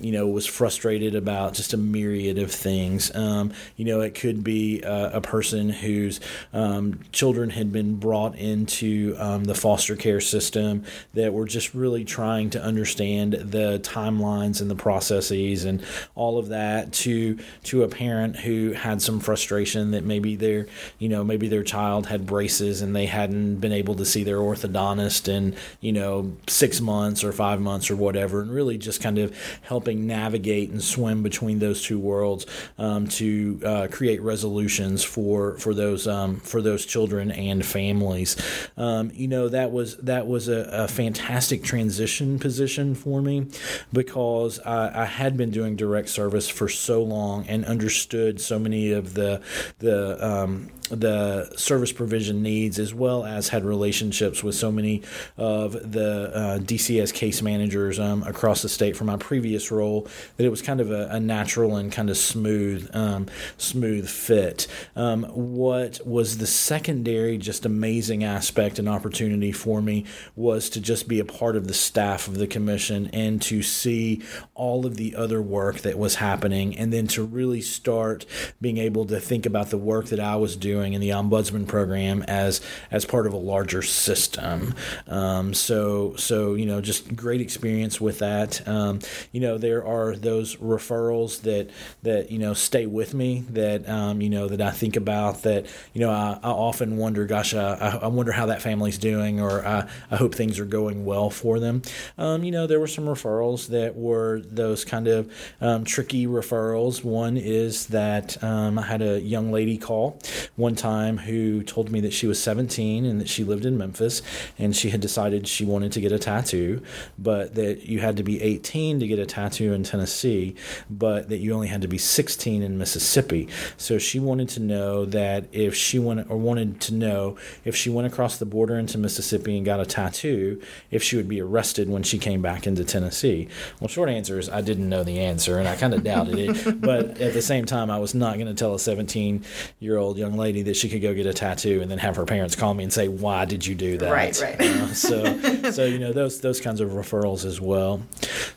you 0.00 0.12
know, 0.12 0.26
was 0.26 0.46
frustrated 0.46 1.14
about 1.14 1.54
just 1.54 1.72
a 1.72 1.78
myriad 1.78 2.38
of 2.38 2.52
things. 2.52 3.14
Um, 3.14 3.52
you 3.76 3.86
know, 3.86 4.00
it 4.00 4.14
could 4.14 4.44
be 4.44 4.84
uh, 4.84 5.10
a 5.10 5.20
person 5.22 5.70
whose 5.70 6.20
um, 6.52 7.00
children 7.12 7.50
had 7.50 7.72
been 7.72 7.96
brought 7.96 8.36
into 8.36 9.16
um, 9.18 9.44
the 9.44 9.54
care 9.80 10.20
system 10.20 10.84
that 11.14 11.32
were 11.32 11.46
just 11.46 11.74
really 11.74 12.04
trying 12.04 12.50
to 12.50 12.62
understand 12.62 13.32
the 13.34 13.78
timelines 13.80 14.60
and 14.60 14.70
the 14.70 14.74
processes 14.74 15.64
and 15.64 15.84
all 16.14 16.38
of 16.38 16.48
that 16.48 16.92
to 16.92 17.38
to 17.62 17.82
a 17.82 17.88
parent 17.88 18.36
who 18.36 18.72
had 18.72 19.00
some 19.00 19.20
frustration 19.20 19.92
that 19.92 20.04
maybe 20.04 20.36
their 20.36 20.66
you 20.98 21.08
know 21.08 21.24
maybe 21.24 21.48
their 21.48 21.62
child 21.62 22.06
had 22.06 22.26
braces 22.26 22.82
and 22.82 22.94
they 22.94 23.06
hadn't 23.06 23.56
been 23.56 23.72
able 23.72 23.94
to 23.94 24.04
see 24.04 24.24
their 24.24 24.38
orthodontist 24.38 25.28
in 25.28 25.54
you 25.80 25.92
know 25.92 26.32
six 26.48 26.80
months 26.80 27.24
or 27.24 27.32
five 27.32 27.60
months 27.60 27.90
or 27.90 27.96
whatever 27.96 28.42
and 28.42 28.52
really 28.52 28.78
just 28.78 29.00
kind 29.00 29.18
of 29.18 29.34
helping 29.62 30.06
navigate 30.06 30.70
and 30.70 30.82
swim 30.82 31.22
between 31.22 31.58
those 31.58 31.82
two 31.82 31.98
worlds 31.98 32.46
um, 32.78 33.06
to 33.06 33.60
uh, 33.64 33.88
create 33.90 34.20
resolutions 34.22 35.04
for 35.04 35.56
for 35.58 35.74
those 35.74 36.06
um, 36.06 36.36
for 36.36 36.60
those 36.62 36.84
children 36.84 37.30
and 37.30 37.64
families. 37.64 38.36
Um, 38.76 39.10
you 39.14 39.28
know 39.28 39.48
that 39.52 39.70
was 39.72 39.96
that 39.98 40.26
was 40.26 40.48
a, 40.48 40.68
a 40.72 40.88
fantastic 40.88 41.62
transition 41.62 42.38
position 42.38 42.94
for 42.94 43.22
me 43.22 43.46
because 43.92 44.58
I, 44.60 45.02
I, 45.02 45.04
had 45.04 45.36
been 45.36 45.50
doing 45.50 45.76
direct 45.76 46.08
service 46.08 46.48
for 46.48 46.68
so 46.68 47.02
long 47.02 47.46
and 47.46 47.64
understood 47.64 48.40
so 48.40 48.58
many 48.58 48.92
of 48.92 49.14
the 49.14 49.40
the 49.78 50.24
um, 50.24 50.70
the 51.00 51.52
service 51.56 51.92
provision 51.92 52.42
needs, 52.42 52.78
as 52.78 52.94
well 52.94 53.24
as 53.24 53.48
had 53.48 53.64
relationships 53.64 54.42
with 54.42 54.54
so 54.54 54.70
many 54.70 55.02
of 55.36 55.72
the 55.92 56.30
uh, 56.34 56.58
DCS 56.58 57.12
case 57.12 57.42
managers 57.42 57.98
um, 57.98 58.22
across 58.24 58.62
the 58.62 58.68
state 58.68 58.96
from 58.96 59.08
my 59.08 59.16
previous 59.16 59.70
role, 59.70 60.06
that 60.36 60.44
it 60.44 60.50
was 60.50 60.62
kind 60.62 60.80
of 60.80 60.90
a, 60.90 61.08
a 61.10 61.20
natural 61.20 61.76
and 61.76 61.92
kind 61.92 62.10
of 62.10 62.16
smooth, 62.16 62.88
um, 62.94 63.26
smooth 63.56 64.08
fit. 64.08 64.66
Um, 64.94 65.24
what 65.24 66.00
was 66.06 66.38
the 66.38 66.46
secondary, 66.46 67.38
just 67.38 67.64
amazing 67.64 68.24
aspect 68.24 68.78
and 68.78 68.88
opportunity 68.88 69.12
opportunity 69.22 69.52
for 69.52 69.80
me 69.80 70.04
was 70.34 70.70
to 70.70 70.80
just 70.80 71.06
be 71.06 71.20
a 71.20 71.24
part 71.24 71.54
of 71.56 71.68
the 71.68 71.74
staff 71.74 72.28
of 72.28 72.38
the 72.38 72.46
commission 72.46 73.08
and 73.12 73.40
to 73.42 73.62
see 73.62 74.22
all 74.54 74.86
of 74.86 74.96
the 74.96 75.14
other 75.14 75.40
work 75.42 75.80
that 75.80 75.98
was 75.98 76.16
happening, 76.16 76.76
and 76.76 76.92
then 76.92 77.06
to 77.06 77.22
really 77.22 77.60
start 77.60 78.24
being 78.60 78.78
able 78.78 79.04
to 79.04 79.20
think 79.20 79.46
about 79.46 79.70
the 79.70 79.78
work 79.78 80.06
that 80.06 80.20
I 80.20 80.36
was 80.36 80.56
doing 80.56 80.81
in 80.90 81.00
the 81.00 81.10
ombudsman 81.10 81.66
program 81.66 82.22
as 82.24 82.60
as 82.90 83.04
part 83.04 83.26
of 83.26 83.32
a 83.32 83.36
larger 83.36 83.82
system. 83.82 84.74
Um, 85.06 85.54
so 85.54 86.16
so 86.16 86.54
you 86.54 86.66
know 86.66 86.80
just 86.80 87.14
great 87.14 87.40
experience 87.40 88.00
with 88.00 88.18
that. 88.18 88.66
Um, 88.66 89.00
you 89.30 89.40
know 89.40 89.58
there 89.58 89.86
are 89.86 90.16
those 90.16 90.56
referrals 90.56 91.42
that 91.42 91.70
that 92.02 92.30
you 92.30 92.38
know 92.38 92.54
stay 92.54 92.86
with 92.86 93.14
me 93.14 93.44
that 93.50 93.88
um, 93.88 94.20
you 94.20 94.30
know 94.30 94.48
that 94.48 94.60
I 94.60 94.70
think 94.70 94.96
about 94.96 95.42
that 95.42 95.66
you 95.92 96.00
know 96.00 96.10
I, 96.10 96.38
I 96.42 96.50
often 96.50 96.96
wonder 96.96 97.24
gosh 97.26 97.54
I, 97.54 98.00
I 98.02 98.06
wonder 98.08 98.32
how 98.32 98.46
that 98.46 98.62
family's 98.62 98.98
doing 98.98 99.40
or 99.40 99.64
I, 99.64 99.88
I 100.10 100.16
hope 100.16 100.34
things 100.34 100.58
are 100.58 100.64
going 100.64 101.04
well 101.04 101.30
for 101.30 101.60
them. 101.60 101.82
Um, 102.18 102.44
you 102.44 102.50
know 102.50 102.66
there 102.66 102.80
were 102.80 102.86
some 102.86 103.04
referrals 103.04 103.68
that 103.68 103.96
were 103.96 104.40
those 104.40 104.84
kind 104.84 105.06
of 105.06 105.32
um, 105.60 105.84
tricky 105.84 106.26
referrals. 106.26 107.04
One 107.04 107.36
is 107.36 107.86
that 107.88 108.42
um, 108.42 108.78
I 108.78 108.82
had 108.82 109.02
a 109.02 109.20
young 109.20 109.52
lady 109.52 109.78
call 109.78 110.18
one 110.56 110.74
time 110.74 111.18
who 111.18 111.62
told 111.62 111.90
me 111.90 112.00
that 112.00 112.12
she 112.12 112.26
was 112.26 112.42
17 112.42 113.06
and 113.06 113.20
that 113.20 113.28
she 113.28 113.42
lived 113.42 113.64
in 113.64 113.78
Memphis 113.78 114.20
and 114.58 114.76
she 114.76 114.90
had 114.90 115.00
decided 115.00 115.48
she 115.48 115.64
wanted 115.64 115.92
to 115.92 116.00
get 116.00 116.12
a 116.12 116.18
tattoo, 116.18 116.82
but 117.18 117.54
that 117.54 117.86
you 117.86 118.00
had 118.00 118.16
to 118.18 118.22
be 118.22 118.42
18 118.42 119.00
to 119.00 119.06
get 119.06 119.18
a 119.18 119.24
tattoo 119.24 119.72
in 119.72 119.82
Tennessee, 119.82 120.54
but 120.90 121.30
that 121.30 121.38
you 121.38 121.54
only 121.54 121.68
had 121.68 121.80
to 121.82 121.88
be 121.88 121.98
16 121.98 122.62
in 122.62 122.76
Mississippi. 122.76 123.48
So 123.78 123.98
she 123.98 124.18
wanted 124.18 124.48
to 124.50 124.60
know 124.60 125.06
that 125.06 125.46
if 125.52 125.74
she 125.74 125.98
went 125.98 126.30
or 126.30 126.36
wanted 126.36 126.80
to 126.82 126.94
know 126.94 127.36
if 127.64 127.74
she 127.74 127.88
went 127.88 128.06
across 128.06 128.38
the 128.38 128.46
border 128.46 128.78
into 128.78 128.98
Mississippi 128.98 129.56
and 129.56 129.64
got 129.64 129.80
a 129.80 129.86
tattoo, 129.86 130.60
if 130.90 131.02
she 131.02 131.16
would 131.16 131.28
be 131.28 131.40
arrested 131.40 131.88
when 131.88 132.02
she 132.02 132.18
came 132.18 132.42
back 132.42 132.66
into 132.66 132.84
Tennessee. 132.84 133.48
Well, 133.80 133.88
short 133.88 134.10
answer 134.10 134.38
is 134.38 134.50
I 134.50 134.60
didn't 134.60 134.88
know 134.88 135.02
the 135.02 135.20
answer 135.20 135.58
and 135.58 135.66
I 135.66 135.76
kind 135.76 135.94
of 135.94 136.04
doubted 136.04 136.38
it, 136.38 136.80
but 136.80 137.20
at 137.20 137.32
the 137.32 137.42
same 137.42 137.64
time 137.64 137.90
I 137.90 137.98
was 137.98 138.14
not 138.14 138.34
going 138.34 138.48
to 138.48 138.54
tell 138.54 138.74
a 138.74 138.78
17 138.78 139.44
year 139.80 139.96
old 139.96 140.18
young 140.18 140.36
lady 140.42 140.62
that 140.62 140.76
she 140.76 140.88
could 140.88 141.00
go 141.00 141.14
get 141.14 141.26
a 141.26 141.32
tattoo 141.32 141.80
and 141.80 141.90
then 141.90 141.98
have 141.98 142.16
her 142.16 142.26
parents 142.26 142.56
call 142.56 142.74
me 142.74 142.84
and 142.84 142.92
say, 142.92 143.08
"Why 143.08 143.44
did 143.44 143.64
you 143.64 143.74
do 143.74 143.96
that?" 143.98 144.12
Right, 144.12 144.38
right. 144.42 144.60
Uh, 144.60 144.86
so, 144.88 145.70
so 145.70 145.84
you 145.84 145.98
know 145.98 146.12
those 146.12 146.40
those 146.40 146.60
kinds 146.60 146.80
of 146.80 146.90
referrals 146.90 147.44
as 147.44 147.60
well. 147.60 148.02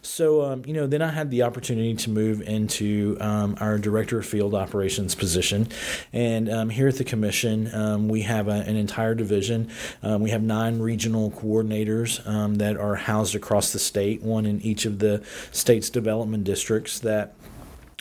So 0.02 0.44
um, 0.44 0.64
you 0.66 0.74
know, 0.74 0.88
then 0.88 1.02
I 1.02 1.12
had 1.12 1.30
the 1.32 1.44
opportunity 1.44 1.94
to 1.96 2.10
move 2.10 2.42
into 2.42 3.18
um, 3.22 3.56
our 3.62 3.78
director 3.78 4.20
of 4.20 4.26
field 4.26 4.56
operations 4.56 5.16
position, 5.16 5.68
and 6.12 6.50
um, 6.50 6.70
here 6.70 6.88
at 6.88 6.96
the 6.96 7.04
commission 7.04 7.74
um, 7.74 8.08
we 8.08 8.24
have 8.24 8.48
a, 8.48 8.62
an 8.72 8.76
entire 8.76 9.16
division. 9.16 9.70
Um, 10.02 10.22
we 10.22 10.32
have 10.32 10.42
nine 10.42 10.80
regional 10.80 11.32
coordinators 11.32 12.26
um, 12.28 12.56
that 12.56 12.78
are 12.78 12.96
housed 12.96 13.36
across 13.36 13.72
the 13.72 13.80
state, 13.80 14.24
one 14.24 14.46
in 14.46 14.62
each 14.62 14.86
of 14.86 15.00
the 15.00 15.24
state's 15.52 15.90
development 15.90 16.44
districts 16.44 17.00
that 17.00 17.36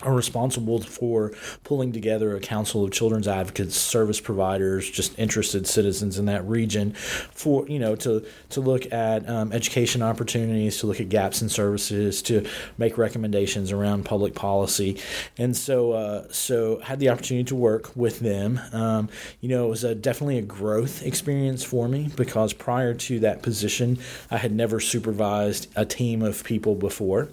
are 0.02 0.12
responsible 0.12 0.80
for 0.80 1.32
pulling 1.62 1.92
together 1.92 2.34
a 2.36 2.40
council 2.40 2.84
of 2.84 2.90
children's 2.90 3.28
advocates, 3.28 3.76
service 3.76 4.20
providers, 4.20 4.90
just 4.90 5.16
interested 5.18 5.66
citizens 5.66 6.18
in 6.18 6.26
that 6.26 6.44
region, 6.46 6.92
for 6.92 7.66
you 7.68 7.78
know 7.78 7.94
to 7.94 8.26
to 8.50 8.60
look 8.60 8.92
at 8.92 9.28
um, 9.28 9.52
education 9.52 10.02
opportunities, 10.02 10.78
to 10.78 10.86
look 10.86 11.00
at 11.00 11.08
gaps 11.08 11.42
in 11.42 11.48
services, 11.48 12.22
to 12.22 12.44
make 12.76 12.98
recommendations 12.98 13.70
around 13.70 14.04
public 14.04 14.34
policy, 14.34 15.00
and 15.38 15.56
so 15.56 15.92
uh, 15.92 16.26
so 16.30 16.80
had 16.80 16.98
the 16.98 17.08
opportunity 17.08 17.44
to 17.44 17.54
work 17.54 17.94
with 17.94 18.18
them. 18.18 18.60
Um, 18.72 19.08
you 19.40 19.48
know, 19.48 19.66
it 19.66 19.70
was 19.70 19.84
a, 19.84 19.94
definitely 19.94 20.38
a 20.38 20.42
growth 20.42 21.04
experience 21.04 21.62
for 21.62 21.88
me 21.88 22.10
because 22.16 22.52
prior 22.52 22.94
to 22.94 23.20
that 23.20 23.42
position, 23.42 23.98
I 24.30 24.38
had 24.38 24.52
never 24.52 24.80
supervised 24.80 25.68
a 25.76 25.86
team 25.86 26.22
of 26.22 26.42
people 26.42 26.74
before, 26.74 27.28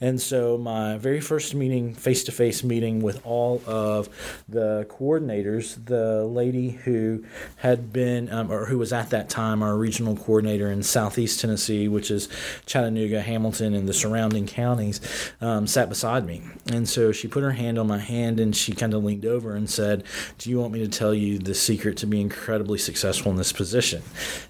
and 0.00 0.20
so 0.20 0.58
my 0.58 0.98
very 0.98 1.20
first 1.20 1.54
meeting 1.54 1.94
face 2.00 2.24
to 2.24 2.32
face 2.32 2.64
meeting 2.64 3.02
with 3.02 3.24
all 3.24 3.62
of 3.66 4.08
the 4.48 4.86
coordinators. 4.88 5.84
The 5.84 6.24
lady 6.24 6.70
who 6.70 7.24
had 7.56 7.92
been, 7.92 8.32
um, 8.32 8.50
or 8.50 8.66
who 8.66 8.78
was 8.78 8.92
at 8.92 9.10
that 9.10 9.28
time, 9.28 9.62
our 9.62 9.76
regional 9.76 10.16
coordinator 10.16 10.70
in 10.70 10.82
Southeast 10.82 11.40
Tennessee, 11.40 11.88
which 11.88 12.10
is 12.10 12.28
Chattanooga, 12.66 13.20
Hamilton, 13.20 13.74
and 13.74 13.88
the 13.88 13.92
surrounding 13.92 14.46
counties, 14.46 15.00
um, 15.40 15.66
sat 15.66 15.88
beside 15.88 16.26
me. 16.26 16.42
And 16.72 16.88
so 16.88 17.12
she 17.12 17.28
put 17.28 17.42
her 17.42 17.52
hand 17.52 17.78
on 17.78 17.86
my 17.86 17.98
hand 17.98 18.40
and 18.40 18.54
she 18.56 18.72
kind 18.72 18.94
of 18.94 19.04
leaned 19.04 19.26
over 19.26 19.54
and 19.54 19.68
said, 19.68 20.04
Do 20.38 20.50
you 20.50 20.58
want 20.58 20.72
me 20.72 20.80
to 20.80 20.88
tell 20.88 21.14
you 21.14 21.38
the 21.38 21.54
secret 21.54 21.96
to 21.98 22.06
be 22.06 22.20
incredibly 22.20 22.78
successful 22.78 23.30
in 23.30 23.36
this 23.36 23.52
position? 23.52 24.02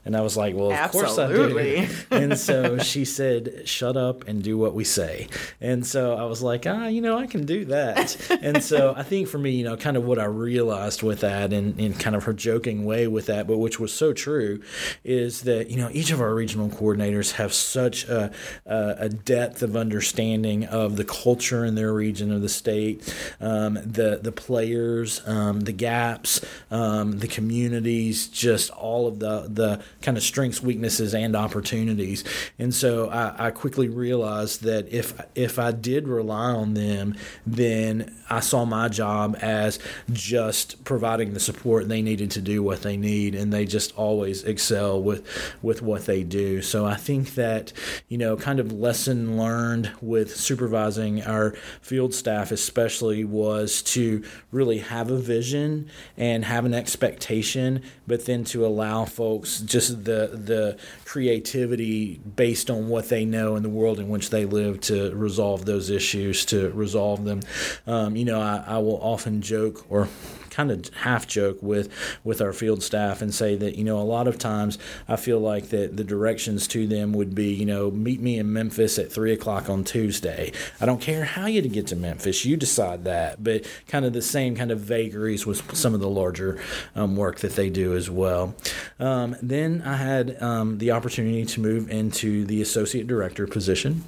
And 0.05 0.17
I 0.17 0.21
was 0.21 0.37
like, 0.37 0.55
Well, 0.55 0.71
of 0.71 0.77
Absolutely. 0.77 1.87
course 1.87 1.89
I 1.89 1.89
do. 1.89 1.97
and 2.11 2.39
so 2.39 2.79
she 2.79 3.05
said, 3.05 3.69
Shut 3.69 3.97
up 3.97 4.27
and 4.29 4.43
do 4.43 4.57
what 4.57 4.75
we 4.75 4.85
say. 4.85 5.29
And 5.61 5.87
so 5.87 6.15
I 6.15 6.25
was 6.25 6.43
like, 6.43 6.67
Ah, 6.67 6.87
you 6.87 7.01
know, 7.01 7.19
I 7.19 7.27
can 7.27 7.40
do 7.47 7.65
that. 7.67 8.17
and 8.43 8.63
so 8.63 8.95
I 8.97 9.03
think 9.03 9.29
for 9.29 9.39
me, 9.39 9.51
you 9.51 9.65
know, 9.65 9.77
kind 9.77 9.97
of 9.97 10.05
what 10.05 10.19
I 10.19 10.25
realized 10.25 11.03
with 11.03 11.21
that 11.21 11.53
and 11.53 11.79
in 11.79 11.95
kind 11.95 12.17
of 12.17 12.25
her 12.25 12.33
joking 12.33 12.85
way 12.85 13.07
with 13.07 13.27
that, 13.27 13.47
but 13.47 13.59
which 13.59 13.79
was 13.79 13.93
so 13.93 14.13
true, 14.13 14.63
is 15.05 15.43
that, 15.43 15.71
you 15.71 15.77
know, 15.77 15.89
each 15.93 16.11
of 16.11 16.21
our 16.21 16.35
regional 16.35 16.69
coordinators 16.69 17.33
have 17.33 17.53
such 17.53 18.05
a, 18.05 18.33
a 18.67 19.09
depth 19.09 19.63
of 19.63 19.77
understanding 19.77 20.65
of 20.65 20.97
the 20.97 21.05
culture 21.05 21.65
in 21.65 21.75
their 21.75 21.93
region 21.93 22.33
of 22.33 22.43
the 22.43 22.49
state, 22.49 23.15
um, 23.41 23.75
the, 23.75 24.21
the 24.23 24.33
players, 24.33 25.23
um, 25.27 25.61
the 25.61 25.73
gaps, 25.73 26.45
um, 26.71 27.19
the 27.19 27.29
communities, 27.29 28.29
just 28.29 28.71
all 28.71 29.07
of 29.07 29.19
the, 29.19 29.47
the 29.49 29.83
kind 30.03 30.17
of 30.17 30.23
strengths, 30.23 30.63
weaknesses, 30.63 31.15
and 31.15 31.37
opportunities. 31.37 32.25
And 32.59 32.75
so 32.75 33.09
I, 33.09 33.47
I 33.47 33.51
quickly 33.51 33.89
realized 33.89 34.63
that 34.63 34.93
if, 34.93 35.21
if 35.35 35.59
I 35.59 35.73
did 35.73 36.09
rely 36.09 36.51
on 36.53 36.75
them, 36.75 37.17
then 37.47 38.15
I 38.29 38.41
saw 38.41 38.65
my 38.65 38.89
job 38.89 39.37
as 39.41 39.79
just 40.13 40.85
providing 40.85 41.35
the 41.35 41.41
support 41.41 41.89
they 41.89 42.03
needed 42.03 42.31
to 42.33 42.41
do 42.41 42.63
what 42.63 42.83
they 42.83 42.97
need, 42.97 43.35
and 43.35 43.53
they 43.53 43.65
just 43.65 43.97
always 43.97 44.45
excel 44.45 45.03
with 45.03 45.27
with 45.63 45.83
what 45.83 46.07
they 46.07 46.23
do. 46.23 46.63
So 46.63 46.87
I 46.87 46.95
think 46.95 47.35
that 47.35 47.73
you 48.09 48.19
know, 48.19 48.37
kind 48.37 48.61
of 48.61 48.73
lesson 48.73 49.37
learned 49.37 49.93
with 50.01 50.35
supervising 50.37 51.23
our 51.23 51.53
field 51.81 52.15
staff, 52.15 52.51
especially, 52.51 53.25
was 53.25 53.83
to 53.83 54.25
really 54.51 54.79
have 54.79 55.11
a 55.11 55.19
vision 55.19 55.89
and 56.17 56.45
have 56.45 56.65
an 56.65 56.75
expectation, 56.75 57.83
but 58.07 58.27
then 58.27 58.45
to 58.45 58.65
allow 58.67 59.05
folks 59.05 59.61
just 59.61 60.05
the 60.05 60.31
the 60.33 60.79
creativity 61.05 62.19
based 62.19 62.71
on 62.71 62.89
what 62.89 63.09
they 63.09 63.25
know 63.25 63.57
in 63.57 63.63
the 63.63 63.69
world 63.69 63.99
in 63.99 64.09
which 64.09 64.31
they 64.31 64.45
live 64.45 64.81
to 64.81 65.15
resolve 65.15 65.65
those 65.65 65.91
issues, 65.91 66.45
to 66.45 66.71
resolve 66.71 67.20
them. 67.25 67.41
Um, 67.87 68.17
you 68.17 68.25
know, 68.25 68.41
I, 68.41 68.65
I 68.67 68.79
will 68.79 69.01
often 69.01 69.43
joke 69.43 69.87
or 69.89 70.09
kind 70.51 70.71
of 70.71 70.93
half 70.95 71.27
joke 71.27 71.59
with 71.63 71.89
with 72.25 72.41
our 72.41 72.53
field 72.53 72.83
staff 72.83 73.23
and 73.23 73.33
say 73.33 73.55
that 73.57 73.77
you 73.77 73.85
know 73.85 73.99
a 73.99 74.03
lot 74.03 74.27
of 74.27 74.37
times 74.37 74.79
I 75.09 75.17
feel 75.17 75.39
like 75.39 75.69
that 75.69 75.97
the 75.97 76.05
directions 76.05 76.67
to 76.69 76.87
them 76.87 77.13
would 77.13 77.35
be 77.35 77.53
you 77.55 77.65
know 77.65 77.91
meet 77.91 78.21
me 78.21 78.39
in 78.39 78.53
Memphis 78.53 78.99
at 78.99 79.13
three 79.13 79.33
o'clock 79.33 79.71
on 79.71 79.85
Tuesday. 79.85 80.53
I 80.81 80.87
don't 80.87 81.01
care 81.01 81.25
how 81.25 81.47
you 81.47 81.61
get 81.63 81.87
to 81.89 81.97
Memphis, 81.97 82.45
you 82.45 82.57
decide 82.57 83.05
that. 83.05 83.43
But 83.43 83.67
kind 83.87 84.05
of 84.05 84.13
the 84.13 84.23
same 84.23 84.57
kind 84.57 84.71
of 84.71 84.81
vagaries 84.81 85.47
with 85.47 85.77
some 85.77 85.95
of 85.95 86.01
the 86.01 86.09
larger 86.09 86.61
um, 86.95 87.17
work 87.17 87.39
that 87.41 87.55
they 87.55 87.71
do 87.71 87.95
as 87.95 88.11
well. 88.11 88.55
Um, 88.99 89.37
then 89.43 89.83
I 89.85 89.97
had 89.97 90.43
um, 90.43 90.79
the 90.79 90.91
opportunity 90.91 91.45
to 91.45 91.61
move 91.61 91.91
into 91.91 92.45
the 92.45 92.61
associate 92.63 93.07
director 93.07 93.47
position 93.47 94.05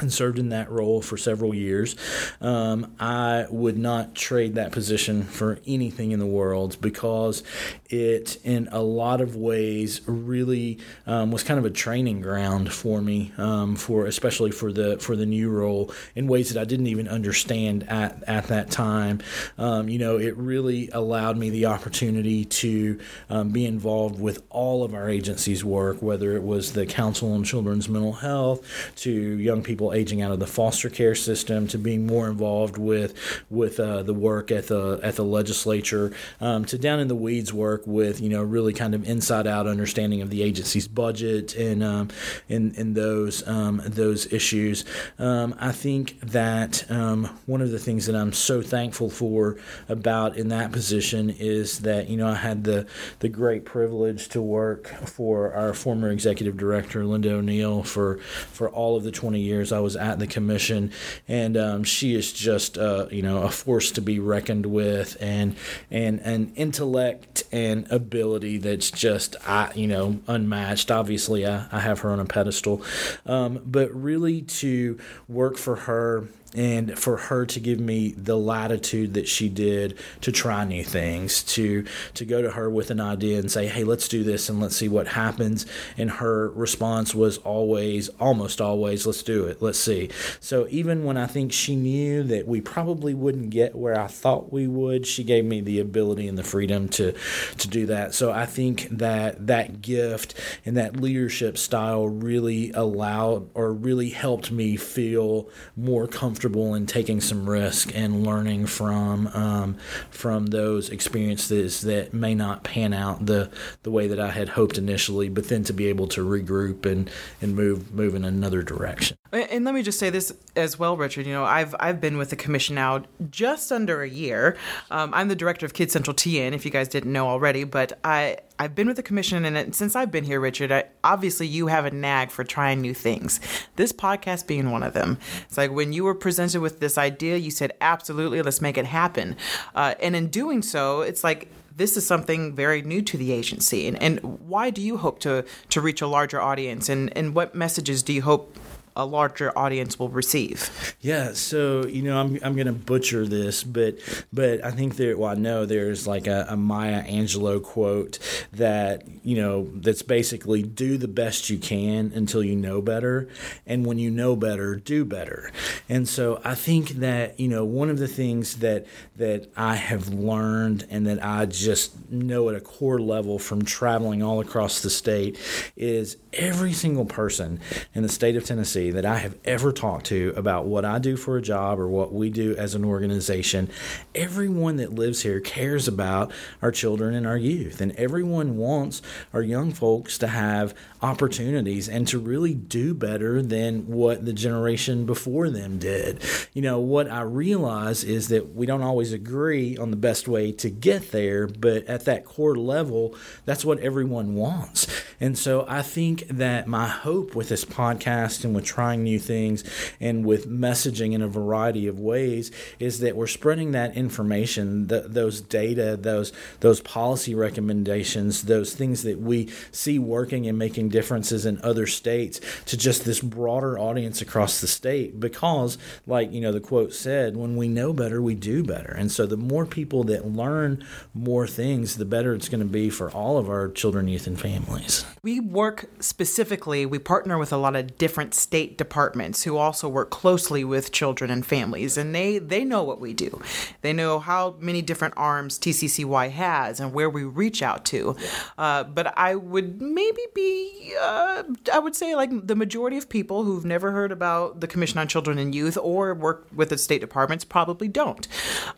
and 0.00 0.12
served 0.12 0.38
in 0.38 0.50
that 0.50 0.70
role 0.70 1.00
for 1.00 1.16
several 1.16 1.54
years. 1.54 1.96
Um, 2.40 2.94
I 3.00 3.46
would 3.48 3.78
not 3.78 4.14
trade 4.14 4.56
that 4.56 4.72
position 4.72 5.22
for 5.22 5.58
anything 5.66 6.12
in 6.12 6.18
the 6.18 6.26
world 6.26 6.76
because 6.80 7.42
it, 7.88 8.38
in 8.44 8.68
a 8.72 8.82
lot 8.82 9.20
of 9.20 9.36
ways, 9.36 10.02
really 10.06 10.78
um, 11.06 11.30
was 11.30 11.42
kind 11.42 11.58
of 11.58 11.64
a 11.64 11.70
training 11.70 12.20
ground 12.20 12.72
for 12.72 13.00
me, 13.00 13.32
um, 13.38 13.76
for 13.76 14.06
especially 14.06 14.50
for 14.50 14.72
the 14.72 14.98
for 14.98 15.16
the 15.16 15.26
new 15.26 15.50
role 15.50 15.92
in 16.14 16.26
ways 16.26 16.52
that 16.52 16.60
I 16.60 16.64
didn't 16.64 16.88
even 16.88 17.08
understand 17.08 17.88
at 17.88 18.22
at 18.26 18.48
that 18.48 18.70
time. 18.70 19.20
Um, 19.56 19.88
you 19.88 19.98
know, 19.98 20.18
it 20.18 20.36
really 20.36 20.90
allowed 20.90 21.36
me 21.36 21.50
the 21.50 21.66
opportunity 21.66 22.44
to 22.44 22.98
um, 23.30 23.50
be 23.50 23.64
involved 23.64 24.20
with 24.20 24.42
all 24.50 24.84
of 24.84 24.94
our 24.94 25.08
agency's 25.08 25.64
work, 25.64 26.02
whether 26.02 26.36
it 26.36 26.42
was 26.42 26.72
the 26.72 26.86
Council 26.86 27.32
on 27.32 27.44
Children's 27.44 27.88
Mental 27.88 28.12
Health 28.12 28.66
to 28.96 29.10
young 29.10 29.62
people 29.62 29.75
people 29.76 29.92
aging 29.92 30.22
out 30.22 30.32
of 30.32 30.38
the 30.38 30.46
foster 30.46 30.88
care 30.88 31.14
system 31.14 31.66
to 31.66 31.76
being 31.76 32.06
more 32.06 32.30
involved 32.30 32.78
with 32.78 33.12
with 33.50 33.78
uh, 33.78 34.02
the 34.02 34.14
work 34.14 34.50
at 34.50 34.68
the 34.68 34.98
at 35.02 35.16
the 35.16 35.22
legislature 35.22 36.10
um, 36.40 36.64
to 36.64 36.78
down 36.78 36.98
in 36.98 37.08
the 37.08 37.14
weeds 37.14 37.52
work 37.52 37.82
with 37.86 38.18
you 38.18 38.30
know 38.30 38.42
really 38.42 38.72
kind 38.72 38.94
of 38.94 39.06
inside 39.06 39.46
out 39.46 39.66
understanding 39.66 40.22
of 40.22 40.30
the 40.30 40.42
agency's 40.42 40.88
budget 40.88 41.54
and 41.56 41.84
um, 41.84 42.08
in 42.48 42.74
in 42.76 42.94
those 42.94 43.46
um, 43.46 43.82
those 43.84 44.32
issues. 44.32 44.82
Um, 45.18 45.54
I 45.60 45.72
think 45.72 46.20
that 46.20 46.90
um, 46.90 47.26
one 47.44 47.60
of 47.60 47.70
the 47.70 47.78
things 47.78 48.06
that 48.06 48.16
I'm 48.16 48.32
so 48.32 48.62
thankful 48.62 49.10
for 49.10 49.58
about 49.90 50.38
in 50.38 50.48
that 50.48 50.72
position 50.72 51.28
is 51.28 51.80
that 51.80 52.08
you 52.08 52.16
know 52.16 52.28
I 52.28 52.36
had 52.36 52.64
the 52.64 52.86
the 53.18 53.28
great 53.28 53.66
privilege 53.66 54.30
to 54.30 54.40
work 54.40 54.88
for 55.04 55.52
our 55.52 55.74
former 55.74 56.08
executive 56.10 56.56
director 56.56 57.04
Linda 57.04 57.34
O'Neill 57.34 57.82
for 57.82 58.16
for 58.16 58.70
all 58.70 58.96
of 58.96 59.04
the 59.04 59.10
20 59.10 59.38
years 59.38 59.65
I 59.72 59.80
was 59.80 59.96
at 59.96 60.18
the 60.18 60.26
commission, 60.26 60.92
and 61.28 61.56
um, 61.56 61.84
she 61.84 62.14
is 62.14 62.32
just 62.32 62.78
uh, 62.78 63.06
you 63.10 63.22
know 63.22 63.42
a 63.42 63.50
force 63.50 63.90
to 63.92 64.00
be 64.00 64.18
reckoned 64.18 64.66
with, 64.66 65.16
and 65.20 65.56
and 65.90 66.20
an 66.20 66.52
intellect 66.56 67.44
and 67.52 67.90
ability 67.90 68.58
that's 68.58 68.90
just 68.90 69.36
I 69.46 69.72
you 69.74 69.86
know 69.86 70.20
unmatched. 70.26 70.90
Obviously, 70.90 71.46
I, 71.46 71.66
I 71.72 71.80
have 71.80 72.00
her 72.00 72.10
on 72.10 72.20
a 72.20 72.24
pedestal, 72.24 72.82
um, 73.24 73.60
but 73.64 73.94
really 73.94 74.42
to 74.42 74.98
work 75.28 75.56
for 75.56 75.76
her 75.76 76.28
and 76.54 76.98
for 76.98 77.16
her 77.16 77.44
to 77.44 77.60
give 77.60 77.78
me 77.78 78.12
the 78.12 78.36
latitude 78.36 79.14
that 79.14 79.28
she 79.28 79.48
did 79.48 79.98
to 80.20 80.32
try 80.32 80.64
new 80.64 80.84
things 80.84 81.42
to 81.42 81.84
to 82.14 82.24
go 82.24 82.40
to 82.40 82.50
her 82.52 82.70
with 82.70 82.90
an 82.90 83.00
idea 83.00 83.38
and 83.38 83.50
say 83.50 83.66
hey 83.66 83.84
let's 83.84 84.08
do 84.08 84.24
this 84.24 84.48
and 84.48 84.60
let's 84.60 84.76
see 84.76 84.88
what 84.88 85.08
happens. 85.08 85.66
And 85.98 86.10
her 86.10 86.50
response 86.50 87.14
was 87.14 87.38
always 87.38 88.08
almost 88.20 88.60
always 88.60 89.06
let's 89.06 89.22
do 89.22 89.46
it. 89.46 89.60
Let's 89.60 89.78
see. 89.78 90.10
So 90.40 90.66
even 90.70 91.04
when 91.04 91.16
i 91.16 91.26
think 91.26 91.52
she 91.52 91.76
knew 91.76 92.22
that 92.24 92.46
we 92.46 92.60
probably 92.60 93.14
wouldn't 93.14 93.50
get 93.50 93.74
where 93.74 93.98
i 93.98 94.06
thought 94.06 94.52
we 94.52 94.66
would 94.66 95.06
she 95.06 95.24
gave 95.24 95.44
me 95.44 95.60
the 95.60 95.80
ability 95.80 96.28
and 96.28 96.38
the 96.38 96.44
freedom 96.44 96.88
to 96.90 97.12
to 97.58 97.68
do 97.68 97.86
that. 97.86 98.14
So 98.14 98.32
i 98.32 98.46
think 98.46 98.88
that 98.90 99.46
that 99.46 99.82
gift 99.82 100.34
and 100.64 100.76
that 100.76 100.96
leadership 100.96 101.58
style 101.58 102.08
really 102.08 102.70
allowed 102.72 103.50
or 103.54 103.72
really 103.72 104.10
helped 104.10 104.50
me 104.50 104.76
feel 104.76 105.48
more 105.76 106.06
comfortable 106.06 106.45
comfortable 106.46 106.74
in 106.76 106.86
taking 106.86 107.20
some 107.20 107.48
risk 107.48 107.90
and 107.94 108.24
learning 108.24 108.66
from 108.66 109.26
um, 109.28 109.76
from 110.10 110.46
those 110.46 110.90
experiences 110.90 111.80
that 111.80 112.14
may 112.14 112.34
not 112.34 112.62
pan 112.62 112.92
out 112.92 113.26
the 113.26 113.50
the 113.82 113.90
way 113.90 114.06
that 114.06 114.20
I 114.20 114.30
had 114.30 114.50
hoped 114.50 114.78
initially, 114.78 115.28
but 115.28 115.48
then 115.48 115.64
to 115.64 115.72
be 115.72 115.86
able 115.88 116.06
to 116.08 116.24
regroup 116.24 116.86
and 116.86 117.10
and 117.42 117.56
move 117.56 117.92
move 117.92 118.14
in 118.14 118.24
another 118.24 118.62
direction. 118.62 119.16
And 119.32 119.64
let 119.64 119.74
me 119.74 119.82
just 119.82 119.98
say 119.98 120.08
this 120.08 120.32
as 120.54 120.78
well, 120.78 120.96
Richard. 120.96 121.26
You 121.26 121.32
know, 121.32 121.44
I've 121.44 121.74
I've 121.80 122.00
been 122.00 122.16
with 122.16 122.30
the 122.30 122.36
commission 122.36 122.76
now 122.76 123.02
just 123.28 123.72
under 123.72 124.02
a 124.02 124.08
year. 124.08 124.56
Um, 124.90 125.12
I'm 125.14 125.28
the 125.28 125.36
director 125.36 125.66
of 125.66 125.74
Kids 125.74 125.92
Central 125.92 126.14
TN, 126.14 126.52
if 126.52 126.64
you 126.64 126.70
guys 126.70 126.86
didn't 126.86 127.12
know 127.12 127.26
already. 127.26 127.64
But 127.64 127.98
I 128.04 128.38
I've 128.58 128.74
been 128.74 128.86
with 128.86 128.96
the 128.96 129.02
commission, 129.02 129.44
and 129.44 129.74
since 129.74 129.94
I've 129.94 130.10
been 130.10 130.24
here, 130.24 130.40
Richard, 130.40 130.72
I, 130.72 130.84
obviously 131.04 131.46
you 131.46 131.66
have 131.66 131.84
a 131.84 131.90
nag 131.90 132.30
for 132.30 132.44
trying 132.44 132.80
new 132.80 132.94
things. 132.94 133.38
This 133.76 133.92
podcast 133.92 134.46
being 134.46 134.70
one 134.70 134.82
of 134.82 134.94
them. 134.94 135.18
It's 135.48 135.58
like 135.58 135.70
when 135.70 135.92
you 135.92 136.04
were 136.04 136.14
presented 136.14 136.60
with 136.60 136.80
this 136.80 136.96
idea, 136.96 137.36
you 137.36 137.50
said, 137.50 137.72
"Absolutely, 137.80 138.40
let's 138.42 138.60
make 138.60 138.78
it 138.78 138.86
happen." 138.86 139.36
Uh, 139.74 139.94
and 140.00 140.16
in 140.16 140.28
doing 140.28 140.62
so, 140.62 141.02
it's 141.02 141.22
like 141.22 141.48
this 141.76 141.96
is 141.96 142.06
something 142.06 142.54
very 142.54 142.80
new 142.80 143.02
to 143.02 143.18
the 143.18 143.32
agency. 143.32 143.86
And, 143.86 144.00
and 144.02 144.20
why 144.48 144.70
do 144.70 144.80
you 144.80 144.96
hope 144.96 145.18
to 145.20 145.44
to 145.68 145.80
reach 145.80 146.00
a 146.00 146.06
larger 146.06 146.40
audience? 146.40 146.88
And 146.88 147.16
and 147.16 147.34
what 147.34 147.54
messages 147.54 148.02
do 148.02 148.12
you 148.12 148.22
hope 148.22 148.56
a 148.96 149.04
larger 149.04 149.56
audience 149.56 149.98
will 149.98 150.08
receive. 150.08 150.96
Yeah, 151.00 151.34
so 151.34 151.86
you 151.86 152.02
know, 152.02 152.18
I'm 152.18 152.38
I'm 152.42 152.56
to 152.56 152.72
butcher 152.72 153.26
this, 153.26 153.62
but 153.62 153.98
but 154.32 154.64
I 154.64 154.70
think 154.70 154.96
there. 154.96 155.16
Well, 155.16 155.30
I 155.30 155.34
know 155.34 155.66
there's 155.66 156.06
like 156.06 156.26
a, 156.26 156.46
a 156.48 156.56
Maya 156.56 157.04
Angelou 157.04 157.62
quote 157.62 158.18
that 158.52 159.04
you 159.22 159.36
know 159.36 159.70
that's 159.74 160.02
basically 160.02 160.62
do 160.62 160.96
the 160.96 161.08
best 161.08 161.50
you 161.50 161.58
can 161.58 162.10
until 162.14 162.42
you 162.42 162.56
know 162.56 162.80
better, 162.80 163.28
and 163.66 163.84
when 163.84 163.98
you 163.98 164.10
know 164.10 164.34
better, 164.34 164.76
do 164.76 165.04
better. 165.04 165.52
And 165.88 166.08
so 166.08 166.40
I 166.44 166.54
think 166.54 166.88
that 167.00 167.38
you 167.38 167.48
know 167.48 167.64
one 167.64 167.90
of 167.90 167.98
the 167.98 168.08
things 168.08 168.56
that 168.56 168.86
that 169.16 169.50
I 169.56 169.76
have 169.76 170.08
learned 170.08 170.86
and 170.90 171.06
that 171.06 171.24
I 171.24 171.46
just 171.46 172.10
know 172.10 172.48
at 172.48 172.54
a 172.54 172.60
core 172.60 172.98
level 172.98 173.38
from 173.38 173.64
traveling 173.64 174.22
all 174.22 174.40
across 174.40 174.80
the 174.80 174.90
state 174.90 175.38
is 175.76 176.16
every 176.32 176.72
single 176.72 177.04
person 177.04 177.60
in 177.94 178.02
the 178.02 178.08
state 178.08 178.36
of 178.36 178.44
Tennessee 178.44 178.90
that 178.90 179.06
I 179.06 179.18
have 179.18 179.36
ever 179.44 179.72
talked 179.72 180.06
to 180.06 180.32
about 180.36 180.66
what 180.66 180.84
I 180.84 180.98
do 180.98 181.16
for 181.16 181.36
a 181.36 181.42
job 181.42 181.78
or 181.78 181.88
what 181.88 182.12
we 182.12 182.30
do 182.30 182.54
as 182.56 182.74
an 182.74 182.84
organization, 182.84 183.70
everyone 184.14 184.76
that 184.76 184.94
lives 184.94 185.22
here 185.22 185.40
cares 185.40 185.88
about 185.88 186.32
our 186.62 186.70
children 186.70 187.14
and 187.14 187.26
our 187.26 187.36
youth. 187.36 187.80
And 187.80 187.92
everyone 187.92 188.56
wants 188.56 189.02
our 189.32 189.42
young 189.42 189.72
folks 189.72 190.18
to 190.18 190.28
have 190.28 190.74
opportunities 191.02 191.88
and 191.88 192.06
to 192.08 192.18
really 192.18 192.54
do 192.54 192.94
better 192.94 193.42
than 193.42 193.86
what 193.86 194.24
the 194.24 194.32
generation 194.32 195.06
before 195.06 195.50
them 195.50 195.75
did. 195.78 196.22
You 196.52 196.62
know, 196.62 196.80
what 196.80 197.10
I 197.10 197.22
realize 197.22 198.04
is 198.04 198.28
that 198.28 198.54
we 198.54 198.66
don't 198.66 198.82
always 198.82 199.12
agree 199.12 199.76
on 199.76 199.90
the 199.90 199.96
best 199.96 200.28
way 200.28 200.52
to 200.52 200.70
get 200.70 201.12
there, 201.12 201.46
but 201.46 201.86
at 201.86 202.04
that 202.04 202.24
core 202.24 202.56
level, 202.56 203.14
that's 203.44 203.64
what 203.64 203.78
everyone 203.80 204.34
wants. 204.34 204.86
And 205.20 205.38
so 205.38 205.64
I 205.68 205.82
think 205.82 206.26
that 206.28 206.66
my 206.66 206.88
hope 206.88 207.34
with 207.34 207.48
this 207.48 207.64
podcast 207.64 208.44
and 208.44 208.54
with 208.54 208.64
trying 208.64 209.02
new 209.02 209.18
things 209.18 209.64
and 210.00 210.24
with 210.24 210.48
messaging 210.48 211.12
in 211.12 211.22
a 211.22 211.28
variety 211.28 211.86
of 211.86 211.98
ways 211.98 212.50
is 212.78 213.00
that 213.00 213.16
we're 213.16 213.26
spreading 213.26 213.72
that 213.72 213.96
information, 213.96 214.88
th- 214.88 215.04
those 215.06 215.40
data, 215.40 215.96
those 215.96 216.32
those 216.60 216.80
policy 216.80 217.34
recommendations, 217.34 218.42
those 218.42 218.74
things 218.74 219.02
that 219.02 219.20
we 219.20 219.50
see 219.72 219.98
working 219.98 220.46
and 220.46 220.58
making 220.58 220.88
differences 220.88 221.46
in 221.46 221.60
other 221.62 221.86
states 221.86 222.40
to 222.66 222.76
just 222.76 223.04
this 223.04 223.20
broader 223.20 223.78
audience 223.78 224.20
across 224.20 224.60
the 224.60 224.66
state 224.66 225.18
because 225.18 225.65
like, 226.06 226.32
you 226.32 226.40
know, 226.40 226.52
the 226.52 226.60
quote 226.60 226.92
said, 226.92 227.36
when 227.36 227.56
we 227.56 227.68
know 227.68 227.92
better, 227.92 228.20
we 228.22 228.34
do 228.34 228.62
better. 228.62 228.92
And 228.92 229.10
so 229.10 229.26
the 229.26 229.36
more 229.36 229.66
people 229.66 230.04
that 230.04 230.26
learn 230.26 230.84
more 231.14 231.46
things, 231.46 231.96
the 231.96 232.04
better 232.04 232.34
it's 232.34 232.48
going 232.48 232.60
to 232.60 232.66
be 232.66 232.90
for 232.90 233.10
all 233.10 233.38
of 233.38 233.48
our 233.48 233.68
children, 233.68 234.08
youth 234.08 234.26
and 234.26 234.40
families. 234.40 235.04
We 235.22 235.40
work 235.40 235.88
specifically, 236.00 236.86
we 236.86 236.98
partner 236.98 237.38
with 237.38 237.52
a 237.52 237.56
lot 237.56 237.76
of 237.76 237.98
different 237.98 238.34
state 238.34 238.78
departments 238.78 239.44
who 239.44 239.56
also 239.56 239.88
work 239.88 240.10
closely 240.10 240.64
with 240.64 240.92
children 240.92 241.30
and 241.30 241.44
families, 241.44 241.96
and 241.96 242.14
they 242.14 242.38
they 242.38 242.64
know 242.64 242.82
what 242.82 243.00
we 243.00 243.12
do. 243.12 243.40
They 243.82 243.92
know 243.92 244.18
how 244.18 244.56
many 244.60 244.82
different 244.82 245.14
arms 245.16 245.58
TCCY 245.58 246.30
has 246.30 246.80
and 246.80 246.92
where 246.92 247.10
we 247.10 247.24
reach 247.24 247.62
out 247.62 247.84
to. 247.86 248.16
Uh, 248.58 248.84
but 248.84 249.16
I 249.18 249.34
would 249.34 249.80
maybe 249.80 250.22
be, 250.34 250.94
uh, 251.00 251.42
I 251.72 251.78
would 251.78 251.96
say, 251.96 252.14
like 252.14 252.30
the 252.46 252.56
majority 252.56 252.96
of 252.96 253.08
people 253.08 253.44
who've 253.44 253.64
never 253.64 253.92
heard 253.92 254.12
about 254.12 254.60
the 254.60 254.66
Commission 254.66 254.98
on 254.98 255.08
Children 255.08 255.38
and 255.38 255.54
Youth 255.56 255.78
or 255.80 256.14
work 256.14 256.46
with 256.54 256.68
the 256.68 256.78
state 256.78 257.00
departments 257.00 257.44
probably 257.44 257.88
don't. 257.88 258.28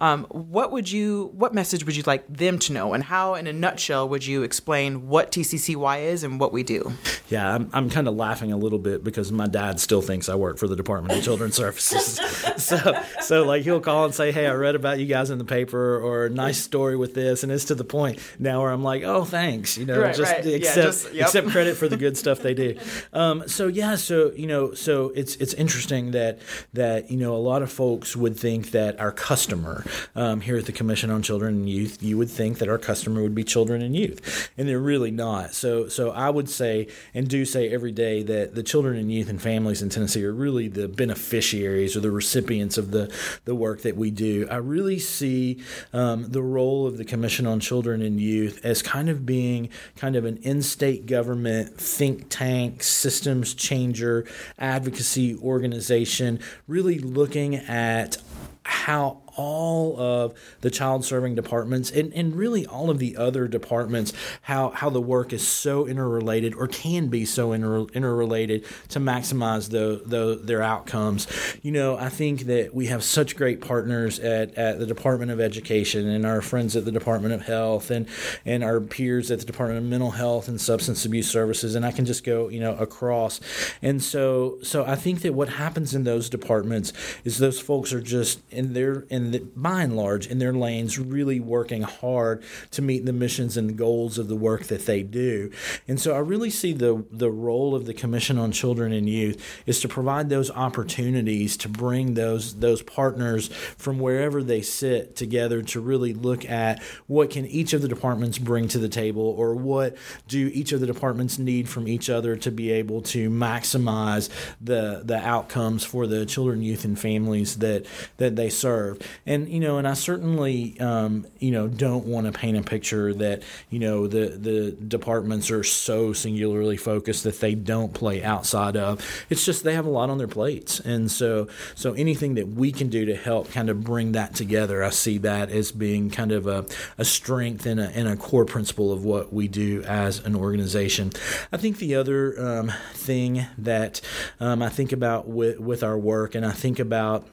Um, 0.00 0.24
what 0.30 0.72
would 0.72 0.90
you, 0.90 1.30
what 1.34 1.52
message 1.52 1.84
would 1.84 1.96
you 1.96 2.04
like 2.06 2.24
them 2.28 2.58
to 2.60 2.72
know, 2.72 2.94
and 2.94 3.04
how, 3.04 3.34
in 3.34 3.46
a 3.46 3.52
nutshell, 3.52 4.08
would 4.08 4.24
you 4.24 4.42
explain 4.42 5.08
what 5.08 5.32
TCCY 5.32 6.04
is 6.04 6.22
and 6.22 6.40
what 6.40 6.52
we 6.52 6.62
do? 6.62 6.92
Yeah, 7.28 7.54
I'm, 7.54 7.70
I'm 7.72 7.90
kind 7.90 8.08
of 8.08 8.14
laughing 8.14 8.52
a 8.52 8.56
little 8.56 8.78
bit 8.78 9.04
because 9.04 9.30
my 9.32 9.46
dad 9.46 9.80
still 9.80 10.00
thinks 10.02 10.28
I 10.28 10.34
work 10.34 10.58
for 10.58 10.66
the 10.66 10.76
Department 10.76 11.18
of 11.18 11.24
Children's 11.24 11.56
Services. 11.58 12.20
so, 12.56 13.02
so 13.20 13.44
like 13.44 13.62
he'll 13.62 13.80
call 13.80 14.04
and 14.04 14.14
say, 14.14 14.32
"Hey, 14.32 14.46
I 14.46 14.54
read 14.54 14.74
about 14.74 14.98
you 14.98 15.06
guys 15.06 15.30
in 15.30 15.38
the 15.38 15.44
paper," 15.44 15.98
or 15.98 16.28
"Nice 16.28 16.58
story 16.58 16.96
with 16.96 17.14
this," 17.14 17.42
and 17.42 17.50
it's 17.52 17.64
to 17.66 17.74
the 17.74 17.84
point 17.84 18.20
now 18.38 18.62
where 18.62 18.70
I'm 18.70 18.82
like, 18.84 19.02
"Oh, 19.02 19.24
thanks," 19.24 19.76
you 19.76 19.84
know, 19.84 20.00
right, 20.00 20.14
just 20.14 20.32
right. 20.32 20.46
accept 20.46 20.76
yeah, 20.76 20.82
just, 20.82 21.12
yep. 21.12 21.26
accept 21.26 21.48
credit 21.48 21.76
for 21.76 21.88
the 21.88 21.96
good 21.96 22.16
stuff 22.16 22.40
they 22.40 22.54
do. 22.54 22.78
Um, 23.12 23.48
so 23.48 23.66
yeah, 23.66 23.96
so 23.96 24.32
you 24.32 24.46
know, 24.46 24.74
so 24.74 25.12
it's 25.14 25.36
it's 25.36 25.54
interesting 25.54 26.12
that 26.12 26.38
that 26.72 27.10
you 27.10 27.16
know 27.16 27.34
a 27.34 27.38
lot 27.38 27.62
of 27.62 27.70
folks 27.72 28.16
would 28.16 28.38
think 28.38 28.70
that 28.72 28.98
our 29.00 29.12
customer 29.12 29.84
um, 30.14 30.40
here 30.40 30.56
at 30.56 30.66
the 30.66 30.72
Commission 30.72 31.10
on 31.10 31.22
Children 31.22 31.54
and 31.54 31.70
Youth, 31.70 32.02
you 32.02 32.18
would 32.18 32.30
think 32.30 32.58
that 32.58 32.68
our 32.68 32.78
customer 32.78 33.22
would 33.22 33.34
be 33.34 33.44
children 33.44 33.82
and 33.82 33.96
youth, 33.96 34.50
and 34.56 34.68
they're 34.68 34.78
really 34.78 35.10
not. 35.10 35.52
So 35.52 35.88
so 35.88 36.10
I 36.10 36.30
would 36.30 36.48
say 36.48 36.88
and 37.14 37.28
do 37.28 37.44
say 37.44 37.70
every 37.70 37.92
day 37.92 38.22
that 38.22 38.54
the 38.54 38.62
children 38.62 38.96
and 38.96 39.10
youth 39.10 39.28
and 39.28 39.40
families 39.40 39.82
in 39.82 39.88
Tennessee 39.88 40.24
are 40.24 40.32
really 40.32 40.68
the 40.68 40.88
beneficiaries 40.88 41.96
or 41.96 42.00
the 42.00 42.10
recipients 42.10 42.78
of 42.78 42.90
the, 42.90 43.12
the 43.44 43.54
work 43.54 43.82
that 43.82 43.96
we 43.96 44.10
do. 44.10 44.46
I 44.50 44.56
really 44.56 44.98
see 44.98 45.62
um, 45.92 46.30
the 46.30 46.42
role 46.42 46.86
of 46.86 46.98
the 46.98 47.04
Commission 47.04 47.46
on 47.46 47.60
Children 47.60 48.02
and 48.02 48.20
Youth 48.20 48.60
as 48.64 48.82
kind 48.82 49.08
of 49.08 49.26
being 49.26 49.68
kind 49.96 50.16
of 50.16 50.24
an 50.24 50.38
in 50.38 50.62
state 50.62 51.06
government 51.06 51.78
think 51.78 52.26
tank, 52.28 52.82
systems 52.82 53.54
changer, 53.54 54.26
advocacy 54.58 55.36
organization, 55.36 56.40
really 56.68 56.98
looking 56.98 57.56
at 57.56 58.18
how 58.64 59.22
all 59.38 59.98
of 60.00 60.34
the 60.62 60.70
child 60.70 61.04
serving 61.04 61.36
departments 61.36 61.90
and, 61.92 62.12
and 62.12 62.34
really 62.34 62.66
all 62.66 62.90
of 62.90 62.98
the 62.98 63.16
other 63.16 63.46
departments, 63.46 64.12
how, 64.42 64.70
how 64.70 64.90
the 64.90 65.00
work 65.00 65.32
is 65.32 65.46
so 65.46 65.86
interrelated 65.86 66.54
or 66.54 66.66
can 66.66 67.06
be 67.06 67.24
so 67.24 67.52
inter, 67.52 67.86
interrelated 67.94 68.64
to 68.88 68.98
maximize 68.98 69.70
the, 69.70 70.02
the, 70.04 70.40
their 70.42 70.60
outcomes. 70.60 71.28
You 71.62 71.70
know, 71.70 71.96
I 71.96 72.08
think 72.08 72.42
that 72.42 72.74
we 72.74 72.86
have 72.86 73.04
such 73.04 73.36
great 73.36 73.60
partners 73.60 74.18
at, 74.18 74.54
at 74.56 74.80
the 74.80 74.86
Department 74.86 75.30
of 75.30 75.40
Education 75.40 76.08
and 76.08 76.26
our 76.26 76.42
friends 76.42 76.74
at 76.74 76.84
the 76.84 76.92
Department 76.92 77.32
of 77.32 77.42
Health 77.42 77.92
and, 77.92 78.08
and 78.44 78.64
our 78.64 78.80
peers 78.80 79.30
at 79.30 79.38
the 79.38 79.46
Department 79.46 79.78
of 79.78 79.84
Mental 79.84 80.10
Health 80.10 80.48
and 80.48 80.60
Substance 80.60 81.04
Abuse 81.04 81.30
Services. 81.30 81.76
And 81.76 81.86
I 81.86 81.92
can 81.92 82.04
just 82.04 82.24
go, 82.24 82.48
you 82.48 82.58
know, 82.58 82.74
across. 82.76 83.40
And 83.82 84.02
so, 84.02 84.58
so 84.62 84.84
I 84.84 84.96
think 84.96 85.20
that 85.20 85.32
what 85.32 85.48
happens 85.50 85.94
in 85.94 86.02
those 86.02 86.28
departments 86.28 86.92
is 87.24 87.38
those 87.38 87.60
folks 87.60 87.92
are 87.92 88.00
just 88.00 88.40
in 88.50 88.72
their, 88.72 89.06
in 89.10 89.27
the, 89.32 89.40
by 89.56 89.82
and 89.82 89.96
large, 89.96 90.26
in 90.26 90.38
their 90.38 90.52
lanes, 90.52 90.98
really 90.98 91.40
working 91.40 91.82
hard 91.82 92.42
to 92.72 92.82
meet 92.82 93.04
the 93.04 93.12
missions 93.12 93.56
and 93.56 93.76
goals 93.76 94.18
of 94.18 94.28
the 94.28 94.36
work 94.36 94.64
that 94.64 94.86
they 94.86 95.02
do. 95.02 95.50
And 95.86 96.00
so 96.00 96.14
I 96.14 96.18
really 96.18 96.50
see 96.50 96.72
the, 96.72 97.04
the 97.10 97.30
role 97.30 97.74
of 97.74 97.86
the 97.86 97.94
Commission 97.94 98.38
on 98.38 98.52
Children 98.52 98.92
and 98.92 99.08
Youth 99.08 99.42
is 99.66 99.80
to 99.80 99.88
provide 99.88 100.28
those 100.28 100.50
opportunities 100.50 101.56
to 101.58 101.68
bring 101.68 102.14
those, 102.14 102.56
those 102.56 102.82
partners 102.82 103.48
from 103.48 103.98
wherever 103.98 104.42
they 104.42 104.62
sit 104.62 105.16
together 105.16 105.62
to 105.62 105.80
really 105.80 106.14
look 106.14 106.44
at 106.48 106.82
what 107.06 107.30
can 107.30 107.46
each 107.46 107.72
of 107.72 107.82
the 107.82 107.88
departments 107.88 108.38
bring 108.38 108.68
to 108.68 108.78
the 108.78 108.88
table 108.88 109.34
or 109.36 109.54
what 109.54 109.96
do 110.26 110.50
each 110.52 110.72
of 110.72 110.80
the 110.80 110.86
departments 110.86 111.38
need 111.38 111.68
from 111.68 111.88
each 111.88 112.10
other 112.10 112.36
to 112.36 112.50
be 112.50 112.70
able 112.70 113.02
to 113.02 113.30
maximize 113.30 114.28
the 114.60 115.02
the 115.04 115.16
outcomes 115.16 115.84
for 115.84 116.06
the 116.06 116.26
children, 116.26 116.62
youth, 116.62 116.84
and 116.84 116.98
families 116.98 117.56
that 117.58 117.86
that 118.16 118.36
they 118.36 118.48
serve. 118.48 118.98
And 119.26 119.48
you 119.48 119.60
know, 119.60 119.78
and 119.78 119.86
I 119.86 119.94
certainly 119.94 120.78
um, 120.80 121.26
you 121.38 121.50
know 121.50 121.68
don't 121.68 122.06
want 122.06 122.26
to 122.26 122.32
paint 122.32 122.56
a 122.56 122.62
picture 122.62 123.12
that 123.14 123.42
you 123.70 123.78
know 123.78 124.06
the 124.06 124.28
the 124.28 124.72
departments 124.72 125.50
are 125.50 125.64
so 125.64 126.12
singularly 126.12 126.76
focused 126.76 127.24
that 127.24 127.40
they 127.40 127.54
don't 127.54 127.92
play 127.92 128.22
outside 128.22 128.76
of. 128.76 129.04
It's 129.28 129.44
just 129.44 129.64
they 129.64 129.74
have 129.74 129.86
a 129.86 129.90
lot 129.90 130.10
on 130.10 130.18
their 130.18 130.28
plates, 130.28 130.80
and 130.80 131.10
so 131.10 131.48
so 131.74 131.92
anything 131.92 132.34
that 132.34 132.48
we 132.48 132.72
can 132.72 132.88
do 132.88 133.04
to 133.06 133.16
help 133.16 133.50
kind 133.50 133.68
of 133.68 133.84
bring 133.84 134.12
that 134.12 134.34
together, 134.34 134.82
I 134.82 134.90
see 134.90 135.18
that 135.18 135.50
as 135.50 135.72
being 135.72 136.10
kind 136.10 136.32
of 136.32 136.46
a, 136.46 136.64
a 136.96 137.04
strength 137.04 137.66
and 137.66 137.80
a, 137.80 137.88
and 137.90 138.08
a 138.08 138.16
core 138.16 138.44
principle 138.44 138.92
of 138.92 139.04
what 139.04 139.32
we 139.32 139.48
do 139.48 139.82
as 139.84 140.24
an 140.24 140.34
organization. 140.34 141.12
I 141.52 141.56
think 141.56 141.78
the 141.78 141.94
other 141.94 142.40
um, 142.40 142.72
thing 142.92 143.46
that 143.58 144.00
um, 144.40 144.62
I 144.62 144.68
think 144.68 144.92
about 144.92 145.28
with, 145.28 145.58
with 145.58 145.82
our 145.82 145.98
work, 145.98 146.34
and 146.34 146.44
I 146.44 146.52
think 146.52 146.78
about 146.78 147.26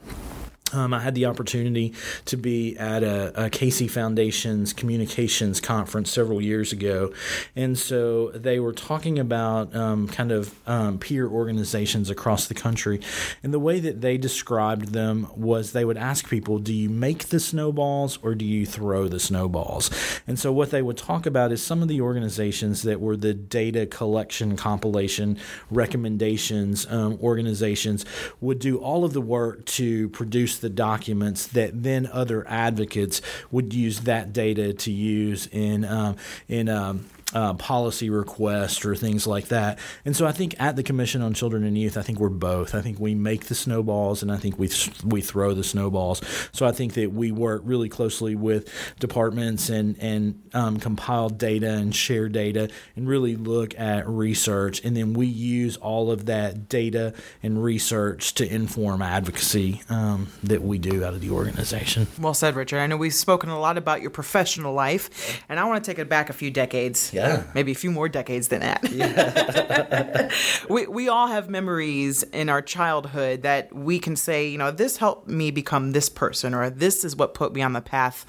um, 0.75 0.93
I 0.93 0.99
had 0.99 1.15
the 1.15 1.25
opportunity 1.25 1.93
to 2.25 2.37
be 2.37 2.77
at 2.77 3.03
a, 3.03 3.45
a, 3.45 3.49
Casey 3.49 3.87
Foundation's 3.87 4.73
communications 4.73 5.59
conference 5.61 6.11
several 6.11 6.41
years 6.41 6.71
ago, 6.71 7.13
and 7.55 7.77
so 7.77 8.29
they 8.31 8.59
were 8.59 8.73
talking 8.73 9.17
about 9.19 9.75
um, 9.75 10.07
kind 10.07 10.31
of 10.31 10.53
um, 10.67 10.99
peer 10.99 11.27
organizations 11.27 12.09
across 12.09 12.47
the 12.47 12.53
country, 12.53 12.99
and 13.43 13.53
the 13.53 13.59
way 13.59 13.79
that 13.79 14.01
they 14.01 14.17
described 14.17 14.89
them 14.89 15.27
was 15.35 15.71
they 15.71 15.85
would 15.85 15.97
ask 15.97 16.29
people, 16.29 16.59
"Do 16.59 16.73
you 16.73 16.89
make 16.89 17.29
the 17.29 17.39
snowballs 17.39 18.19
or 18.21 18.35
do 18.35 18.45
you 18.45 18.65
throw 18.65 19.07
the 19.07 19.19
snowballs?" 19.19 19.89
And 20.27 20.37
so 20.37 20.51
what 20.51 20.71
they 20.71 20.81
would 20.81 20.97
talk 20.97 21.25
about 21.25 21.51
is 21.51 21.63
some 21.63 21.81
of 21.81 21.87
the 21.87 22.01
organizations 22.01 22.83
that 22.83 22.99
were 22.99 23.15
the 23.15 23.33
data 23.33 23.85
collection, 23.85 24.55
compilation, 24.55 25.37
recommendations 25.71 26.85
um, 26.89 27.17
organizations 27.21 28.05
would 28.41 28.59
do 28.59 28.77
all 28.77 29.05
of 29.05 29.13
the 29.13 29.21
work 29.21 29.65
to 29.65 30.09
produce 30.09 30.57
the 30.65 30.69
documents 30.71 31.45
that 31.45 31.83
then 31.83 32.09
other 32.11 32.43
advocates 32.47 33.21
would 33.51 33.71
use 33.71 33.99
that 33.99 34.33
data 34.33 34.73
to 34.73 34.89
use 34.91 35.45
in 35.51 35.85
um, 35.85 36.15
in 36.47 36.67
um, 36.67 37.05
uh, 37.33 37.53
policy 37.55 38.09
requests 38.09 38.85
or 38.85 38.95
things 38.95 39.25
like 39.25 39.47
that. 39.47 39.79
And 40.05 40.15
so 40.15 40.27
I 40.27 40.31
think 40.31 40.55
at 40.59 40.75
the 40.75 40.83
Commission 40.83 41.21
on 41.21 41.33
Children 41.33 41.63
and 41.63 41.77
Youth, 41.77 41.97
I 41.97 42.01
think 42.01 42.19
we're 42.19 42.29
both. 42.29 42.75
I 42.75 42.81
think 42.81 42.99
we 42.99 43.15
make 43.15 43.45
the 43.45 43.55
snowballs 43.55 44.21
and 44.21 44.31
I 44.31 44.37
think 44.37 44.59
we 44.59 44.69
we 45.03 45.21
throw 45.21 45.53
the 45.53 45.63
snowballs. 45.63 46.21
So 46.51 46.65
I 46.65 46.71
think 46.71 46.93
that 46.93 47.13
we 47.13 47.31
work 47.31 47.61
really 47.65 47.89
closely 47.89 48.35
with 48.35 48.71
departments 48.99 49.69
and 49.69 49.97
and 49.99 50.41
um, 50.53 50.79
compile 50.79 51.29
data 51.29 51.71
and 51.71 51.95
share 51.95 52.29
data 52.29 52.69
and 52.95 53.07
really 53.07 53.35
look 53.35 53.77
at 53.79 54.07
research. 54.07 54.83
And 54.83 54.95
then 54.95 55.13
we 55.13 55.25
use 55.25 55.77
all 55.77 56.11
of 56.11 56.27
that 56.27 56.69
data 56.69 57.13
and 57.41 57.61
research 57.63 58.35
to 58.35 58.47
inform 58.47 59.01
advocacy 59.01 59.81
um, 59.89 60.27
that 60.43 60.61
we 60.61 60.77
do 60.77 61.03
out 61.03 61.13
of 61.13 61.21
the 61.21 61.31
organization. 61.31 62.07
Well 62.19 62.33
said, 62.35 62.55
Richard. 62.55 62.79
I 62.79 62.87
know 62.87 62.97
we've 62.97 63.13
spoken 63.13 63.49
a 63.49 63.59
lot 63.59 63.77
about 63.77 64.01
your 64.01 64.11
professional 64.11 64.73
life, 64.73 65.41
and 65.49 65.59
I 65.59 65.65
want 65.65 65.83
to 65.83 65.91
take 65.91 65.99
it 65.99 66.07
back 66.07 66.29
a 66.29 66.33
few 66.33 66.51
decades. 66.51 67.13
Yeah. 67.15 67.43
Maybe 67.53 67.71
a 67.71 67.75
few 67.75 67.91
more 67.91 68.09
decades 68.09 68.49
than 68.49 68.59
that. 68.61 68.89
Yeah. 68.91 70.29
we, 70.69 70.87
we 70.87 71.07
all 71.07 71.27
have 71.27 71.49
memories 71.49 72.23
in 72.23 72.49
our 72.49 72.61
childhood 72.61 73.43
that 73.43 73.73
we 73.73 73.99
can 73.99 74.15
say, 74.15 74.47
you 74.47 74.57
know, 74.57 74.71
this 74.71 74.97
helped 74.97 75.27
me 75.27 75.51
become 75.51 75.91
this 75.91 76.09
person, 76.09 76.53
or 76.53 76.69
this 76.69 77.03
is 77.03 77.15
what 77.15 77.33
put 77.33 77.53
me 77.53 77.61
on 77.61 77.73
the 77.73 77.81
path 77.81 78.25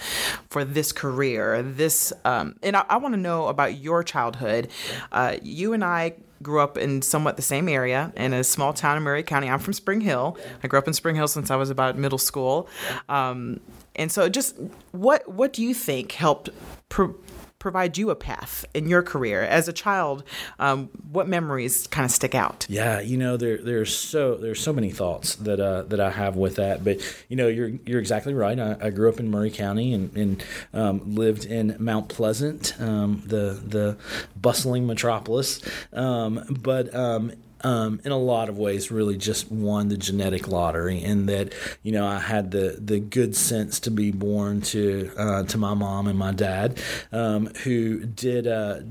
for 0.51 0.65
this 0.65 0.93
career. 0.93 1.63
This, 1.63 2.13
um, 2.25 2.57
and 2.63 2.77
I, 2.77 2.85
I 2.89 2.97
want 2.99 3.15
to 3.15 3.21
know 3.21 3.49
about 3.49 3.79
your 3.79 4.03
childhood. 4.03 4.69
Uh, 5.13 5.37
you 5.43 5.73
and 5.73 5.85
I 5.85 6.15
grew 6.43 6.61
up 6.61 6.77
in 6.77 7.03
somewhat 7.03 7.37
the 7.37 7.43
same 7.43 7.69
area 7.69 8.13
in 8.17 8.33
a 8.33 8.45
small 8.45 8.73
town 8.73 8.97
in 8.97 9.03
Maury 9.03 9.23
County. 9.23 9.49
I'm 9.49 9.59
from 9.59 9.73
Spring 9.73 10.01
Hill. 10.01 10.37
I 10.63 10.69
grew 10.69 10.79
up 10.79 10.87
in 10.87 10.95
Spring 10.95 11.17
Hill 11.17 11.29
since 11.29 11.51
I 11.51 11.57
was 11.57 11.71
about 11.71 11.97
middle 11.97 12.19
school. 12.19 12.69
Um, 13.09 13.61
and 13.95 14.13
so, 14.13 14.29
just 14.29 14.57
what 14.93 15.27
what 15.29 15.53
do 15.53 15.63
you 15.63 15.73
think 15.75 16.13
helped? 16.13 16.51
Provide 17.67 17.99
you 17.99 18.11
a 18.11 18.15
path 18.15 18.65
in 18.75 18.89
your 18.89 19.03
career 19.03 19.43
as 19.43 19.67
a 19.67 19.73
child? 19.73 20.23
Um, 20.61 20.89
what 21.11 21.27
memories 21.27 21.89
kind 21.89 22.05
of 22.05 22.13
stick 22.13 22.33
out? 22.33 22.65
Yeah, 22.69 23.01
you 23.01 23.17
know, 23.17 23.37
there 23.37 23.59
there's 23.59 23.93
so 23.93 24.37
there's 24.37 24.61
so 24.61 24.73
many 24.73 24.93
thoughts 24.93 25.35
that 25.35 25.59
uh, 25.59 25.83
that 25.83 25.99
I 25.99 26.13
have 26.13 26.37
with 26.37 26.55
that. 26.57 26.85
But 26.85 27.01
you 27.29 27.35
know, 27.35 27.49
you're 27.49 27.71
you're 27.85 27.99
exactly 27.99 28.35
right. 28.35 28.57
I, 28.57 28.77
I 28.81 28.91
grew 28.91 29.09
up 29.09 29.19
in 29.19 29.33
Maury 29.33 29.51
County 29.51 29.93
and, 29.95 30.17
and 30.17 30.45
um, 30.73 31.17
lived 31.17 31.45
in 31.45 31.75
Mount 31.81 32.09
Pleasant, 32.09 32.81
um, 32.81 33.25
the 33.27 33.61
the 33.67 33.97
bustling 34.41 34.87
metropolis. 34.87 35.61
Um, 35.93 36.45
but 36.63 36.95
um, 37.67 38.01
in 38.05 38.13
a 38.13 38.17
lot 38.17 38.49
of 38.49 38.59
ways 38.59 38.93
really 38.93 39.17
just 39.17 39.51
won 39.51 39.89
the 39.89 39.97
genetic 39.97 40.47
lottery 40.47 41.03
in 41.03 41.27
that 41.27 41.53
you 41.83 41.91
know 41.91 42.07
I 42.07 42.21
had 42.21 42.53
the 42.53 42.79
the 42.81 43.01
good 43.01 43.35
sense 43.35 43.81
to 43.81 43.91
be 43.91 44.13
born 44.13 44.61
to 44.63 45.11
uh, 45.19 45.43
to 45.43 45.59
my 45.59 45.75
mom 45.75 46.07
and 46.07 46.17
my 46.17 46.31
dad 46.31 46.81
um, 47.11 47.47
who 47.65 48.07
did 48.07 48.47
uh, 48.47 48.83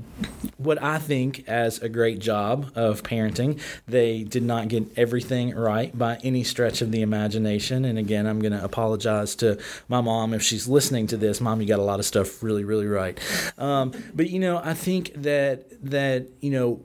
what 0.58 0.82
I 0.82 0.98
think 0.98 1.48
as 1.48 1.78
a 1.78 1.88
great 1.88 2.18
job 2.18 2.70
of 2.74 3.02
parenting. 3.02 3.62
They 3.88 4.24
did 4.24 4.42
not 4.42 4.68
get 4.68 4.98
everything 4.98 5.54
right 5.54 5.96
by 5.96 6.18
any 6.22 6.44
stretch 6.44 6.82
of 6.82 6.92
the 6.92 7.00
imagination. 7.00 7.86
And 7.86 7.98
again 7.98 8.26
I'm 8.26 8.40
going 8.40 8.52
to 8.52 8.62
apologize 8.62 9.34
to 9.36 9.58
my 9.88 10.02
mom 10.02 10.34
if 10.34 10.42
she's 10.42 10.68
listening 10.68 11.06
to 11.06 11.16
this. 11.16 11.40
Mom 11.40 11.62
you 11.62 11.66
got 11.66 11.78
a 11.78 11.82
lot 11.82 11.98
of 11.98 12.04
stuff 12.04 12.42
really 12.42 12.64
really 12.64 12.86
right. 12.86 13.18
Um, 13.56 13.92
but 14.14 14.28
you 14.28 14.38
know 14.38 14.60
I 14.62 14.74
think 14.74 15.14
that 15.14 15.64
that 15.90 16.26
you 16.42 16.50
know 16.50 16.82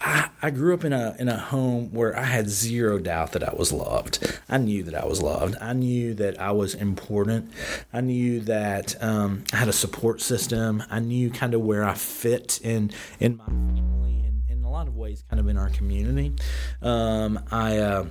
I, 0.00 0.28
I 0.42 0.50
grew 0.50 0.74
up 0.74 0.84
in 0.84 0.92
a 0.92 1.16
in 1.18 1.28
a 1.28 1.38
home 1.38 1.92
where 1.92 2.16
I 2.16 2.24
had 2.24 2.48
zero 2.48 2.98
doubt 2.98 3.32
that 3.32 3.42
I 3.42 3.54
was 3.54 3.72
loved. 3.72 4.38
I 4.48 4.58
knew 4.58 4.82
that 4.84 4.94
I 4.94 5.06
was 5.06 5.22
loved. 5.22 5.56
I 5.60 5.72
knew 5.72 6.14
that 6.14 6.40
I 6.40 6.52
was 6.52 6.74
important. 6.74 7.50
I 7.92 8.00
knew 8.00 8.40
that 8.40 9.02
um, 9.02 9.44
I 9.52 9.56
had 9.56 9.68
a 9.68 9.72
support 9.72 10.20
system. 10.20 10.82
I 10.90 11.00
knew 11.00 11.30
kind 11.30 11.54
of 11.54 11.62
where 11.62 11.84
I 11.84 11.94
fit 11.94 12.60
in 12.62 12.90
in 13.20 13.38
my 13.38 13.46
family 13.46 14.24
and 14.26 14.42
in 14.50 14.64
a 14.64 14.70
lot 14.70 14.88
of 14.88 14.96
ways, 14.96 15.24
kind 15.30 15.40
of 15.40 15.48
in 15.48 15.56
our 15.56 15.70
community. 15.70 16.34
Um, 16.82 17.40
I. 17.50 17.78
Uh, 17.78 18.06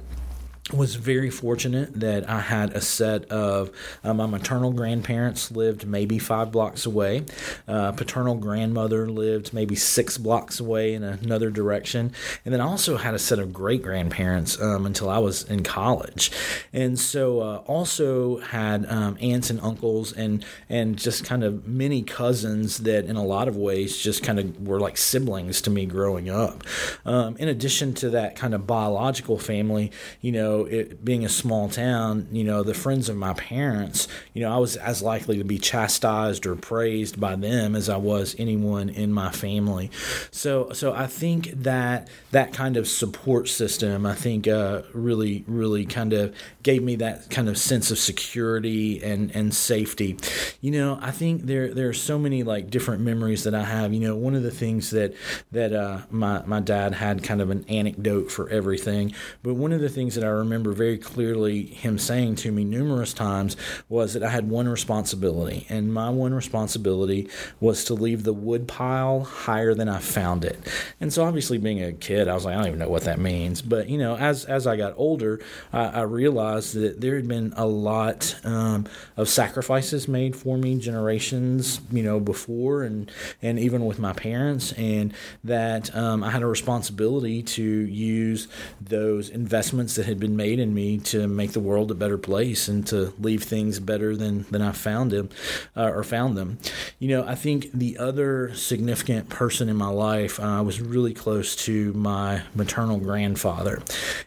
was 0.71 0.95
very 0.95 1.29
fortunate 1.29 1.99
that 1.99 2.29
I 2.29 2.39
had 2.39 2.71
a 2.71 2.79
set 2.79 3.29
of 3.29 3.69
uh, 4.01 4.13
my 4.13 4.25
maternal 4.25 4.71
grandparents 4.71 5.51
lived 5.51 5.85
maybe 5.85 6.17
five 6.17 6.53
blocks 6.53 6.85
away. 6.85 7.25
Uh, 7.67 7.91
paternal 7.91 8.35
grandmother 8.35 9.09
lived 9.09 9.53
maybe 9.53 9.75
six 9.75 10.17
blocks 10.17 10.61
away 10.61 10.93
in 10.93 11.03
another 11.03 11.49
direction. 11.49 12.13
And 12.45 12.53
then 12.53 12.61
I 12.61 12.65
also 12.65 12.95
had 12.95 13.13
a 13.13 13.19
set 13.19 13.39
of 13.39 13.51
great 13.51 13.81
grandparents 13.81 14.59
um, 14.61 14.85
until 14.85 15.09
I 15.09 15.17
was 15.17 15.43
in 15.43 15.63
college. 15.63 16.31
And 16.71 16.97
so 16.97 17.41
uh, 17.41 17.57
also 17.67 18.37
had 18.37 18.85
um, 18.89 19.17
aunts 19.19 19.49
and 19.49 19.59
uncles 19.59 20.13
and, 20.13 20.45
and 20.69 20.97
just 20.97 21.25
kind 21.25 21.43
of 21.43 21.67
many 21.67 22.03
cousins 22.03 22.79
that 22.79 23.03
in 23.03 23.17
a 23.17 23.23
lot 23.23 23.49
of 23.49 23.57
ways 23.57 23.97
just 23.97 24.23
kind 24.23 24.39
of 24.39 24.65
were 24.65 24.79
like 24.79 24.95
siblings 24.95 25.61
to 25.63 25.69
me 25.69 25.85
growing 25.85 26.29
up. 26.29 26.63
Um, 27.05 27.35
in 27.35 27.49
addition 27.49 27.93
to 27.95 28.09
that 28.11 28.37
kind 28.37 28.53
of 28.53 28.65
biological 28.65 29.37
family, 29.37 29.91
you 30.21 30.31
know, 30.31 30.52
know, 30.53 30.65
it 30.65 31.03
being 31.03 31.25
a 31.25 31.29
small 31.29 31.69
town, 31.69 32.27
you 32.31 32.43
know, 32.43 32.63
the 32.63 32.73
friends 32.73 33.09
of 33.09 33.15
my 33.15 33.33
parents, 33.33 34.07
you 34.33 34.41
know, 34.41 34.53
I 34.53 34.57
was 34.57 34.75
as 34.75 35.01
likely 35.01 35.37
to 35.37 35.43
be 35.43 35.57
chastised 35.57 36.45
or 36.45 36.55
praised 36.55 37.19
by 37.19 37.35
them 37.35 37.75
as 37.75 37.89
I 37.89 37.97
was 37.97 38.35
anyone 38.37 38.89
in 38.89 39.11
my 39.11 39.31
family. 39.31 39.91
So, 40.31 40.71
so 40.73 40.93
I 40.93 41.07
think 41.07 41.51
that 41.63 42.07
that 42.31 42.53
kind 42.53 42.77
of 42.77 42.87
support 42.87 43.47
system, 43.47 44.05
I 44.05 44.15
think, 44.15 44.47
uh, 44.47 44.83
really, 44.93 45.43
really 45.47 45.85
kind 45.85 46.13
of 46.13 46.35
gave 46.61 46.83
me 46.83 46.95
that 46.97 47.29
kind 47.29 47.49
of 47.49 47.57
sense 47.57 47.91
of 47.91 47.97
security 47.97 49.03
and 49.03 49.31
and 49.35 49.53
safety. 49.53 50.17
You 50.61 50.71
know, 50.71 50.99
I 51.01 51.11
think 51.11 51.43
there 51.43 51.73
there 51.73 51.89
are 51.89 51.93
so 51.93 52.17
many 52.17 52.43
like 52.43 52.69
different 52.69 53.01
memories 53.01 53.43
that 53.43 53.53
I 53.53 53.63
have. 53.63 53.93
You 53.93 53.99
know, 53.99 54.15
one 54.15 54.35
of 54.35 54.43
the 54.43 54.51
things 54.51 54.91
that 54.91 55.13
that 55.51 55.73
uh, 55.73 55.99
my 56.09 56.43
my 56.45 56.59
dad 56.59 56.95
had 56.95 57.23
kind 57.23 57.41
of 57.41 57.49
an 57.49 57.65
anecdote 57.67 58.31
for 58.31 58.49
everything, 58.49 59.13
but 59.41 59.55
one 59.55 59.71
of 59.71 59.81
the 59.81 59.89
things 59.89 60.15
that 60.15 60.23
I 60.23 60.27
remember 60.43 60.71
very 60.71 60.97
clearly 60.97 61.65
him 61.65 61.97
saying 61.97 62.35
to 62.35 62.51
me 62.51 62.63
numerous 62.63 63.13
times 63.13 63.55
was 63.89 64.13
that 64.13 64.23
I 64.23 64.29
had 64.29 64.49
one 64.49 64.67
responsibility, 64.67 65.65
and 65.69 65.93
my 65.93 66.09
one 66.09 66.33
responsibility 66.33 67.29
was 67.59 67.85
to 67.85 67.93
leave 67.93 68.23
the 68.23 68.33
wood 68.33 68.67
pile 68.67 69.21
higher 69.23 69.73
than 69.73 69.89
I 69.89 69.99
found 69.99 70.45
it. 70.45 70.59
And 70.99 71.11
so, 71.11 71.23
obviously, 71.23 71.57
being 71.57 71.83
a 71.83 71.93
kid, 71.93 72.27
I 72.27 72.33
was 72.33 72.45
like, 72.45 72.55
I 72.55 72.57
don't 72.59 72.67
even 72.67 72.79
know 72.79 72.89
what 72.89 73.03
that 73.03 73.19
means. 73.19 73.61
But 73.61 73.89
you 73.89 73.97
know, 73.97 74.15
as 74.17 74.45
as 74.45 74.67
I 74.67 74.75
got 74.77 74.93
older, 74.97 75.39
I, 75.71 75.85
I 75.85 76.01
realized 76.01 76.75
that 76.75 77.01
there 77.01 77.15
had 77.15 77.27
been 77.27 77.53
a 77.57 77.65
lot 77.65 78.35
um, 78.43 78.85
of 79.17 79.29
sacrifices 79.29 80.07
made 80.07 80.35
for 80.35 80.57
me 80.57 80.77
generations, 80.77 81.81
you 81.91 82.03
know, 82.03 82.19
before 82.19 82.83
and 82.83 83.11
and 83.41 83.59
even 83.59 83.85
with 83.85 83.99
my 83.99 84.13
parents, 84.13 84.71
and 84.73 85.13
that 85.43 85.95
um, 85.95 86.23
I 86.23 86.31
had 86.31 86.41
a 86.41 86.47
responsibility 86.47 87.43
to 87.43 87.63
use 87.63 88.47
those 88.81 89.29
investments 89.29 89.95
that 89.95 90.05
had 90.05 90.19
been 90.19 90.32
made 90.35 90.59
in 90.59 90.73
me 90.73 90.97
to 90.97 91.27
make 91.27 91.51
the 91.53 91.59
world 91.59 91.91
a 91.91 91.95
better 91.95 92.17
place 92.17 92.67
and 92.67 92.85
to 92.87 93.13
leave 93.19 93.43
things 93.43 93.79
better 93.79 94.15
than 94.15 94.45
than 94.51 94.61
I 94.61 94.71
found 94.71 95.11
them 95.11 95.29
uh, 95.75 95.89
or 95.89 96.03
found 96.03 96.37
them. 96.37 96.59
You 96.99 97.09
know, 97.09 97.25
I 97.27 97.35
think 97.35 97.71
the 97.73 97.97
other 97.97 98.53
significant 98.55 99.29
person 99.29 99.69
in 99.69 99.75
my 99.75 99.87
life, 99.87 100.39
uh, 100.39 100.43
I 100.43 100.61
was 100.61 100.81
really 100.81 101.13
close 101.13 101.55
to 101.65 101.93
my 101.93 102.43
maternal 102.55 102.97
grandfather, 102.97 103.81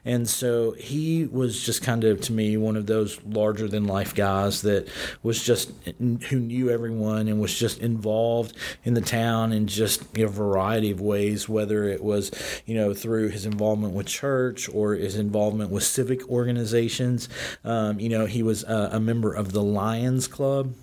and 0.05 0.29
so 0.29 0.73
he 0.73 1.25
was 1.25 1.65
just 1.65 1.83
kind 1.83 2.05
of 2.05 2.21
to 2.23 2.33
me 2.33 2.57
one 2.57 2.77
of 2.77 2.87
those 2.87 3.21
larger 3.25 3.69
than 3.69 3.87
life 3.87 4.15
guys 4.15 4.63
that 4.63 4.89
was 5.23 5.43
just 5.43 5.73
who 5.99 6.39
knew 6.39 6.71
everyone 6.71 7.29
and 7.29 7.41
was 7.41 7.57
just 7.57 7.79
involved 7.79 8.57
in 8.85 8.95
the 8.95 9.01
town 9.01 9.53
in 9.53 9.67
just 9.67 10.03
a 10.17 10.27
variety 10.27 10.91
of 10.91 11.01
ways, 11.01 11.49
whether 11.49 11.85
it 11.85 12.03
was 12.03 12.31
you 12.67 12.75
know 12.75 12.95
through 12.95 13.29
his 13.29 13.47
involvement 13.47 13.95
with 13.95 14.07
church 14.07 14.69
or 14.73 14.95
his 14.95 15.17
involvement 15.17 15.71
with 15.71 15.83
civic 15.97 16.29
organizations. 16.29 17.29
Um, 17.65 17.99
you 17.99 18.09
know, 18.11 18.27
he 18.27 18.43
was 18.43 18.63
a, 18.65 18.91
a 18.93 19.01
member 19.01 19.33
of 19.33 19.53
the 19.53 19.63
Lions 19.63 20.29
Club 20.29 20.75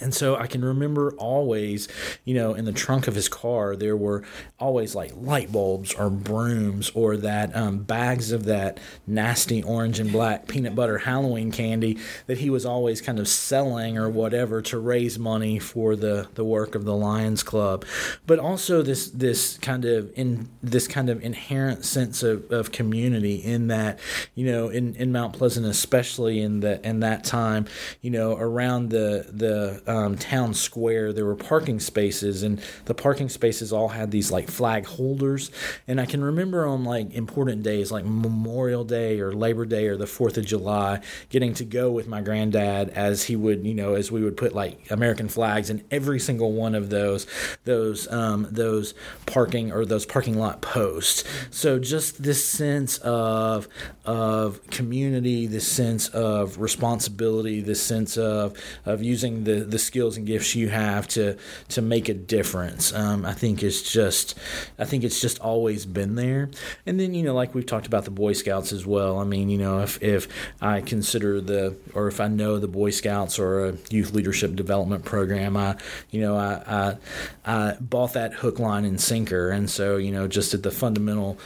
and 0.00 0.14
so 0.14 0.36
I 0.36 0.46
can 0.46 0.64
remember 0.64 1.12
always, 1.12 1.88
you 2.24 2.34
know, 2.34 2.54
in 2.54 2.64
the 2.64 2.72
trunk 2.72 3.08
of 3.08 3.14
his 3.14 3.28
car, 3.28 3.76
there 3.76 3.96
were 3.96 4.24
always 4.58 4.94
like 4.94 5.12
light 5.16 5.50
bulbs 5.50 5.94
or 5.94 6.10
brooms 6.10 6.90
or 6.94 7.16
that 7.16 7.54
um, 7.56 7.78
bags 7.78 8.30
of 8.32 8.44
that 8.44 8.78
nasty 9.06 9.62
orange 9.62 9.98
and 9.98 10.12
black 10.12 10.48
peanut 10.48 10.74
butter 10.74 10.98
Halloween 10.98 11.50
candy 11.50 11.98
that 12.26 12.38
he 12.38 12.50
was 12.50 12.66
always 12.66 13.00
kind 13.00 13.18
of 13.18 13.26
selling 13.26 13.96
or 13.96 14.10
whatever 14.10 14.60
to 14.62 14.78
raise 14.78 15.18
money 15.18 15.58
for 15.58 15.96
the, 15.96 16.28
the 16.34 16.44
work 16.44 16.74
of 16.74 16.84
the 16.84 16.94
Lions 16.94 17.42
Club. 17.42 17.84
But 18.26 18.38
also 18.38 18.82
this 18.82 19.10
this 19.10 19.56
kind 19.58 19.84
of 19.84 20.12
in 20.14 20.48
this 20.62 20.86
kind 20.86 21.08
of 21.08 21.22
inherent 21.22 21.84
sense 21.84 22.22
of, 22.22 22.50
of 22.50 22.70
community 22.70 23.36
in 23.36 23.68
that, 23.68 23.98
you 24.34 24.46
know, 24.46 24.68
in, 24.68 24.94
in 24.96 25.10
Mount 25.12 25.32
Pleasant, 25.32 25.66
especially 25.66 26.40
in 26.40 26.60
the 26.60 26.86
in 26.86 27.00
that 27.00 27.24
time, 27.24 27.66
you 28.02 28.10
know, 28.10 28.36
around 28.36 28.90
the 28.90 29.26
the 29.32 29.82
um, 29.88 30.16
town 30.16 30.54
square, 30.54 31.12
there 31.12 31.24
were 31.24 31.36
parking 31.36 31.80
spaces, 31.80 32.42
and 32.42 32.60
the 32.86 32.94
parking 32.94 33.28
spaces 33.28 33.72
all 33.72 33.88
had 33.88 34.10
these 34.10 34.30
like 34.30 34.50
flag 34.50 34.86
holders. 34.86 35.50
And 35.86 36.00
I 36.00 36.06
can 36.06 36.22
remember 36.22 36.66
on 36.66 36.84
like 36.84 37.12
important 37.12 37.62
days 37.62 37.92
like 37.92 38.04
Memorial 38.04 38.84
Day 38.84 39.20
or 39.20 39.32
Labor 39.32 39.64
Day 39.64 39.86
or 39.86 39.96
the 39.96 40.06
Fourth 40.06 40.36
of 40.36 40.46
July, 40.46 41.00
getting 41.28 41.54
to 41.54 41.64
go 41.64 41.90
with 41.90 42.06
my 42.06 42.20
granddad 42.20 42.90
as 42.90 43.24
he 43.24 43.36
would, 43.36 43.64
you 43.64 43.74
know, 43.74 43.94
as 43.94 44.10
we 44.10 44.22
would 44.22 44.36
put 44.36 44.54
like 44.54 44.90
American 44.90 45.28
flags 45.28 45.70
in 45.70 45.84
every 45.90 46.18
single 46.18 46.52
one 46.52 46.74
of 46.74 46.90
those 46.90 47.26
those 47.64 48.10
um, 48.12 48.46
those 48.50 48.94
parking 49.26 49.72
or 49.72 49.84
those 49.84 50.06
parking 50.06 50.38
lot 50.38 50.62
posts. 50.62 51.24
So 51.50 51.78
just 51.78 52.22
this 52.22 52.44
sense 52.44 52.98
of 52.98 53.68
of 54.04 54.64
community, 54.70 55.46
this 55.46 55.66
sense 55.66 56.08
of 56.08 56.58
responsibility, 56.58 57.60
this 57.60 57.82
sense 57.82 58.16
of 58.16 58.56
of 58.84 59.02
using 59.02 59.44
the, 59.44 59.60
the 59.60 59.75
the 59.76 59.82
skills 59.82 60.16
and 60.16 60.26
gifts 60.26 60.54
you 60.54 60.70
have 60.70 61.06
to 61.06 61.36
to 61.68 61.82
make 61.82 62.08
a 62.08 62.14
difference. 62.14 62.94
Um, 62.94 63.26
I 63.26 63.34
think 63.34 63.62
it's 63.62 63.82
just 63.82 64.34
I 64.78 64.86
think 64.86 65.04
it's 65.04 65.20
just 65.20 65.38
always 65.40 65.84
been 65.84 66.14
there. 66.14 66.48
And 66.86 66.98
then 66.98 67.12
you 67.12 67.22
know, 67.22 67.34
like 67.34 67.54
we've 67.54 67.66
talked 67.66 67.86
about 67.86 68.06
the 68.06 68.10
Boy 68.10 68.32
Scouts 68.32 68.72
as 68.72 68.86
well. 68.86 69.18
I 69.18 69.24
mean, 69.24 69.50
you 69.50 69.58
know, 69.58 69.80
if 69.80 70.02
if 70.02 70.28
I 70.62 70.80
consider 70.80 71.42
the 71.42 71.76
or 71.92 72.08
if 72.08 72.20
I 72.20 72.28
know 72.28 72.58
the 72.58 72.68
Boy 72.68 72.88
Scouts 72.88 73.38
or 73.38 73.66
a 73.66 73.74
youth 73.90 74.12
leadership 74.14 74.56
development 74.56 75.04
program, 75.04 75.58
I 75.58 75.76
you 76.10 76.22
know 76.22 76.36
I 76.36 76.62
I, 76.66 76.96
I 77.44 77.76
bought 77.78 78.14
that 78.14 78.32
hook, 78.32 78.58
line, 78.58 78.86
and 78.86 78.98
sinker. 78.98 79.50
And 79.50 79.68
so 79.68 79.98
you 79.98 80.10
know, 80.10 80.26
just 80.26 80.54
at 80.54 80.62
the 80.62 80.70
fundamental 80.70 81.36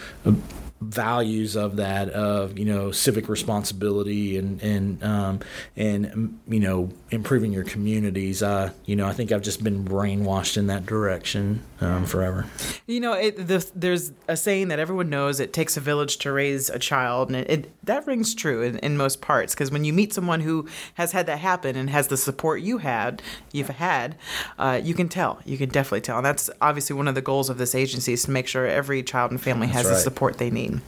values 0.80 1.56
of 1.56 1.76
that 1.76 2.08
of 2.10 2.58
you 2.58 2.64
know 2.64 2.90
civic 2.90 3.28
responsibility 3.28 4.38
and 4.38 4.62
and 4.62 5.02
um, 5.04 5.40
and 5.76 6.38
you 6.48 6.60
know 6.60 6.90
improving 7.10 7.52
your 7.52 7.64
communities. 7.64 8.42
Uh, 8.42 8.72
you 8.86 8.96
know, 8.96 9.06
I 9.06 9.12
think 9.12 9.32
I've 9.32 9.42
just 9.42 9.62
been 9.62 9.84
brainwashed 9.84 10.56
in 10.56 10.66
that 10.68 10.86
direction 10.86 11.62
um, 11.80 12.04
forever. 12.04 12.46
You 12.86 13.00
know, 13.00 13.12
it, 13.14 13.46
the, 13.46 13.68
there's 13.74 14.12
a 14.28 14.36
saying 14.36 14.68
that 14.68 14.78
everyone 14.78 15.10
knows: 15.10 15.40
it 15.40 15.52
takes 15.52 15.76
a 15.76 15.80
village 15.80 16.18
to 16.18 16.32
raise 16.32 16.68
a 16.70 16.78
child, 16.78 17.28
and 17.28 17.36
it, 17.36 17.50
it 17.50 17.86
that 17.86 18.06
rings 18.06 18.34
true 18.34 18.62
in, 18.62 18.78
in 18.78 18.96
most 18.96 19.20
parts. 19.20 19.54
Because 19.54 19.70
when 19.70 19.84
you 19.84 19.92
meet 19.92 20.12
someone 20.12 20.40
who 20.40 20.68
has 20.94 21.12
had 21.12 21.26
that 21.26 21.38
happen 21.38 21.76
and 21.76 21.90
has 21.90 22.08
the 22.08 22.16
support 22.16 22.60
you 22.60 22.78
had, 22.78 23.22
you've 23.52 23.68
had, 23.68 24.16
uh, 24.58 24.80
you 24.82 24.94
can 24.94 25.08
tell. 25.08 25.40
You 25.44 25.56
can 25.56 25.68
definitely 25.68 26.02
tell, 26.02 26.18
and 26.18 26.26
that's 26.26 26.50
obviously 26.60 26.96
one 26.96 27.08
of 27.08 27.14
the 27.14 27.22
goals 27.22 27.48
of 27.48 27.58
this 27.58 27.74
agency 27.74 28.12
is 28.12 28.24
to 28.24 28.30
make 28.30 28.46
sure 28.46 28.66
every 28.66 29.02
child 29.02 29.30
and 29.30 29.40
family 29.40 29.66
has 29.68 29.86
right. 29.86 29.92
the 29.92 29.98
support 29.98 30.38
they 30.38 30.50
need. 30.50 30.80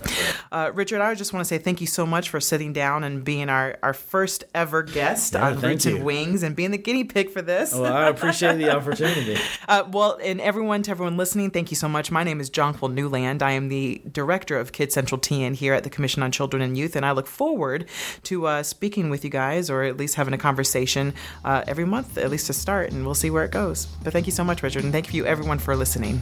Uh, 0.50 0.70
Richard, 0.74 1.00
I 1.00 1.14
just 1.14 1.32
want 1.32 1.44
to 1.44 1.48
say 1.48 1.58
thank 1.58 1.80
you 1.80 1.86
so 1.86 2.04
much 2.04 2.28
for 2.28 2.40
sitting 2.40 2.72
down 2.72 3.04
and 3.04 3.24
being 3.24 3.48
our, 3.48 3.78
our 3.82 3.94
first 3.94 4.44
ever 4.54 4.82
guest 4.82 5.34
yeah, 5.34 5.48
on 5.48 5.60
Roots 5.60 5.86
and 5.86 6.04
Wings 6.04 6.42
and 6.42 6.54
being 6.54 6.70
the 6.70 6.78
guinea 6.78 7.04
pig 7.04 7.30
for 7.30 7.42
this. 7.42 7.72
Well, 7.72 7.92
I 7.92 8.08
appreciate 8.08 8.56
the 8.56 8.70
opportunity. 8.76 9.38
uh, 9.68 9.84
well, 9.90 10.18
and 10.22 10.40
everyone, 10.82 10.96
to 10.96 11.02
everyone 11.02 11.16
listening, 11.16 11.50
thank 11.50 11.70
you 11.70 11.76
so 11.76 11.88
much. 11.88 12.10
My 12.10 12.24
name 12.24 12.40
is 12.40 12.50
Jonquil 12.50 12.92
Newland. 12.92 13.40
I 13.40 13.52
am 13.52 13.68
the 13.68 14.02
director 14.10 14.58
of 14.58 14.72
Kids 14.72 14.94
Central 14.94 15.20
TN 15.20 15.54
here 15.54 15.74
at 15.74 15.84
the 15.84 15.90
Commission 15.90 16.24
on 16.24 16.32
Children 16.32 16.60
and 16.60 16.76
Youth, 16.76 16.96
and 16.96 17.06
I 17.06 17.12
look 17.12 17.28
forward 17.28 17.88
to 18.24 18.46
uh, 18.46 18.62
speaking 18.64 19.08
with 19.08 19.22
you 19.22 19.30
guys 19.30 19.70
or 19.70 19.84
at 19.84 19.96
least 19.96 20.16
having 20.16 20.34
a 20.34 20.38
conversation 20.38 21.14
uh, 21.44 21.62
every 21.68 21.84
month, 21.84 22.18
at 22.18 22.30
least 22.30 22.48
to 22.48 22.52
start, 22.52 22.90
and 22.90 23.04
we'll 23.04 23.14
see 23.14 23.30
where 23.30 23.44
it 23.44 23.52
goes. 23.52 23.86
But 24.02 24.12
thank 24.12 24.26
you 24.26 24.32
so 24.32 24.42
much, 24.42 24.62
Richard, 24.62 24.82
and 24.82 24.92
thank 24.92 25.14
you 25.14 25.24
everyone 25.24 25.60
for 25.60 25.76
listening. 25.76 26.20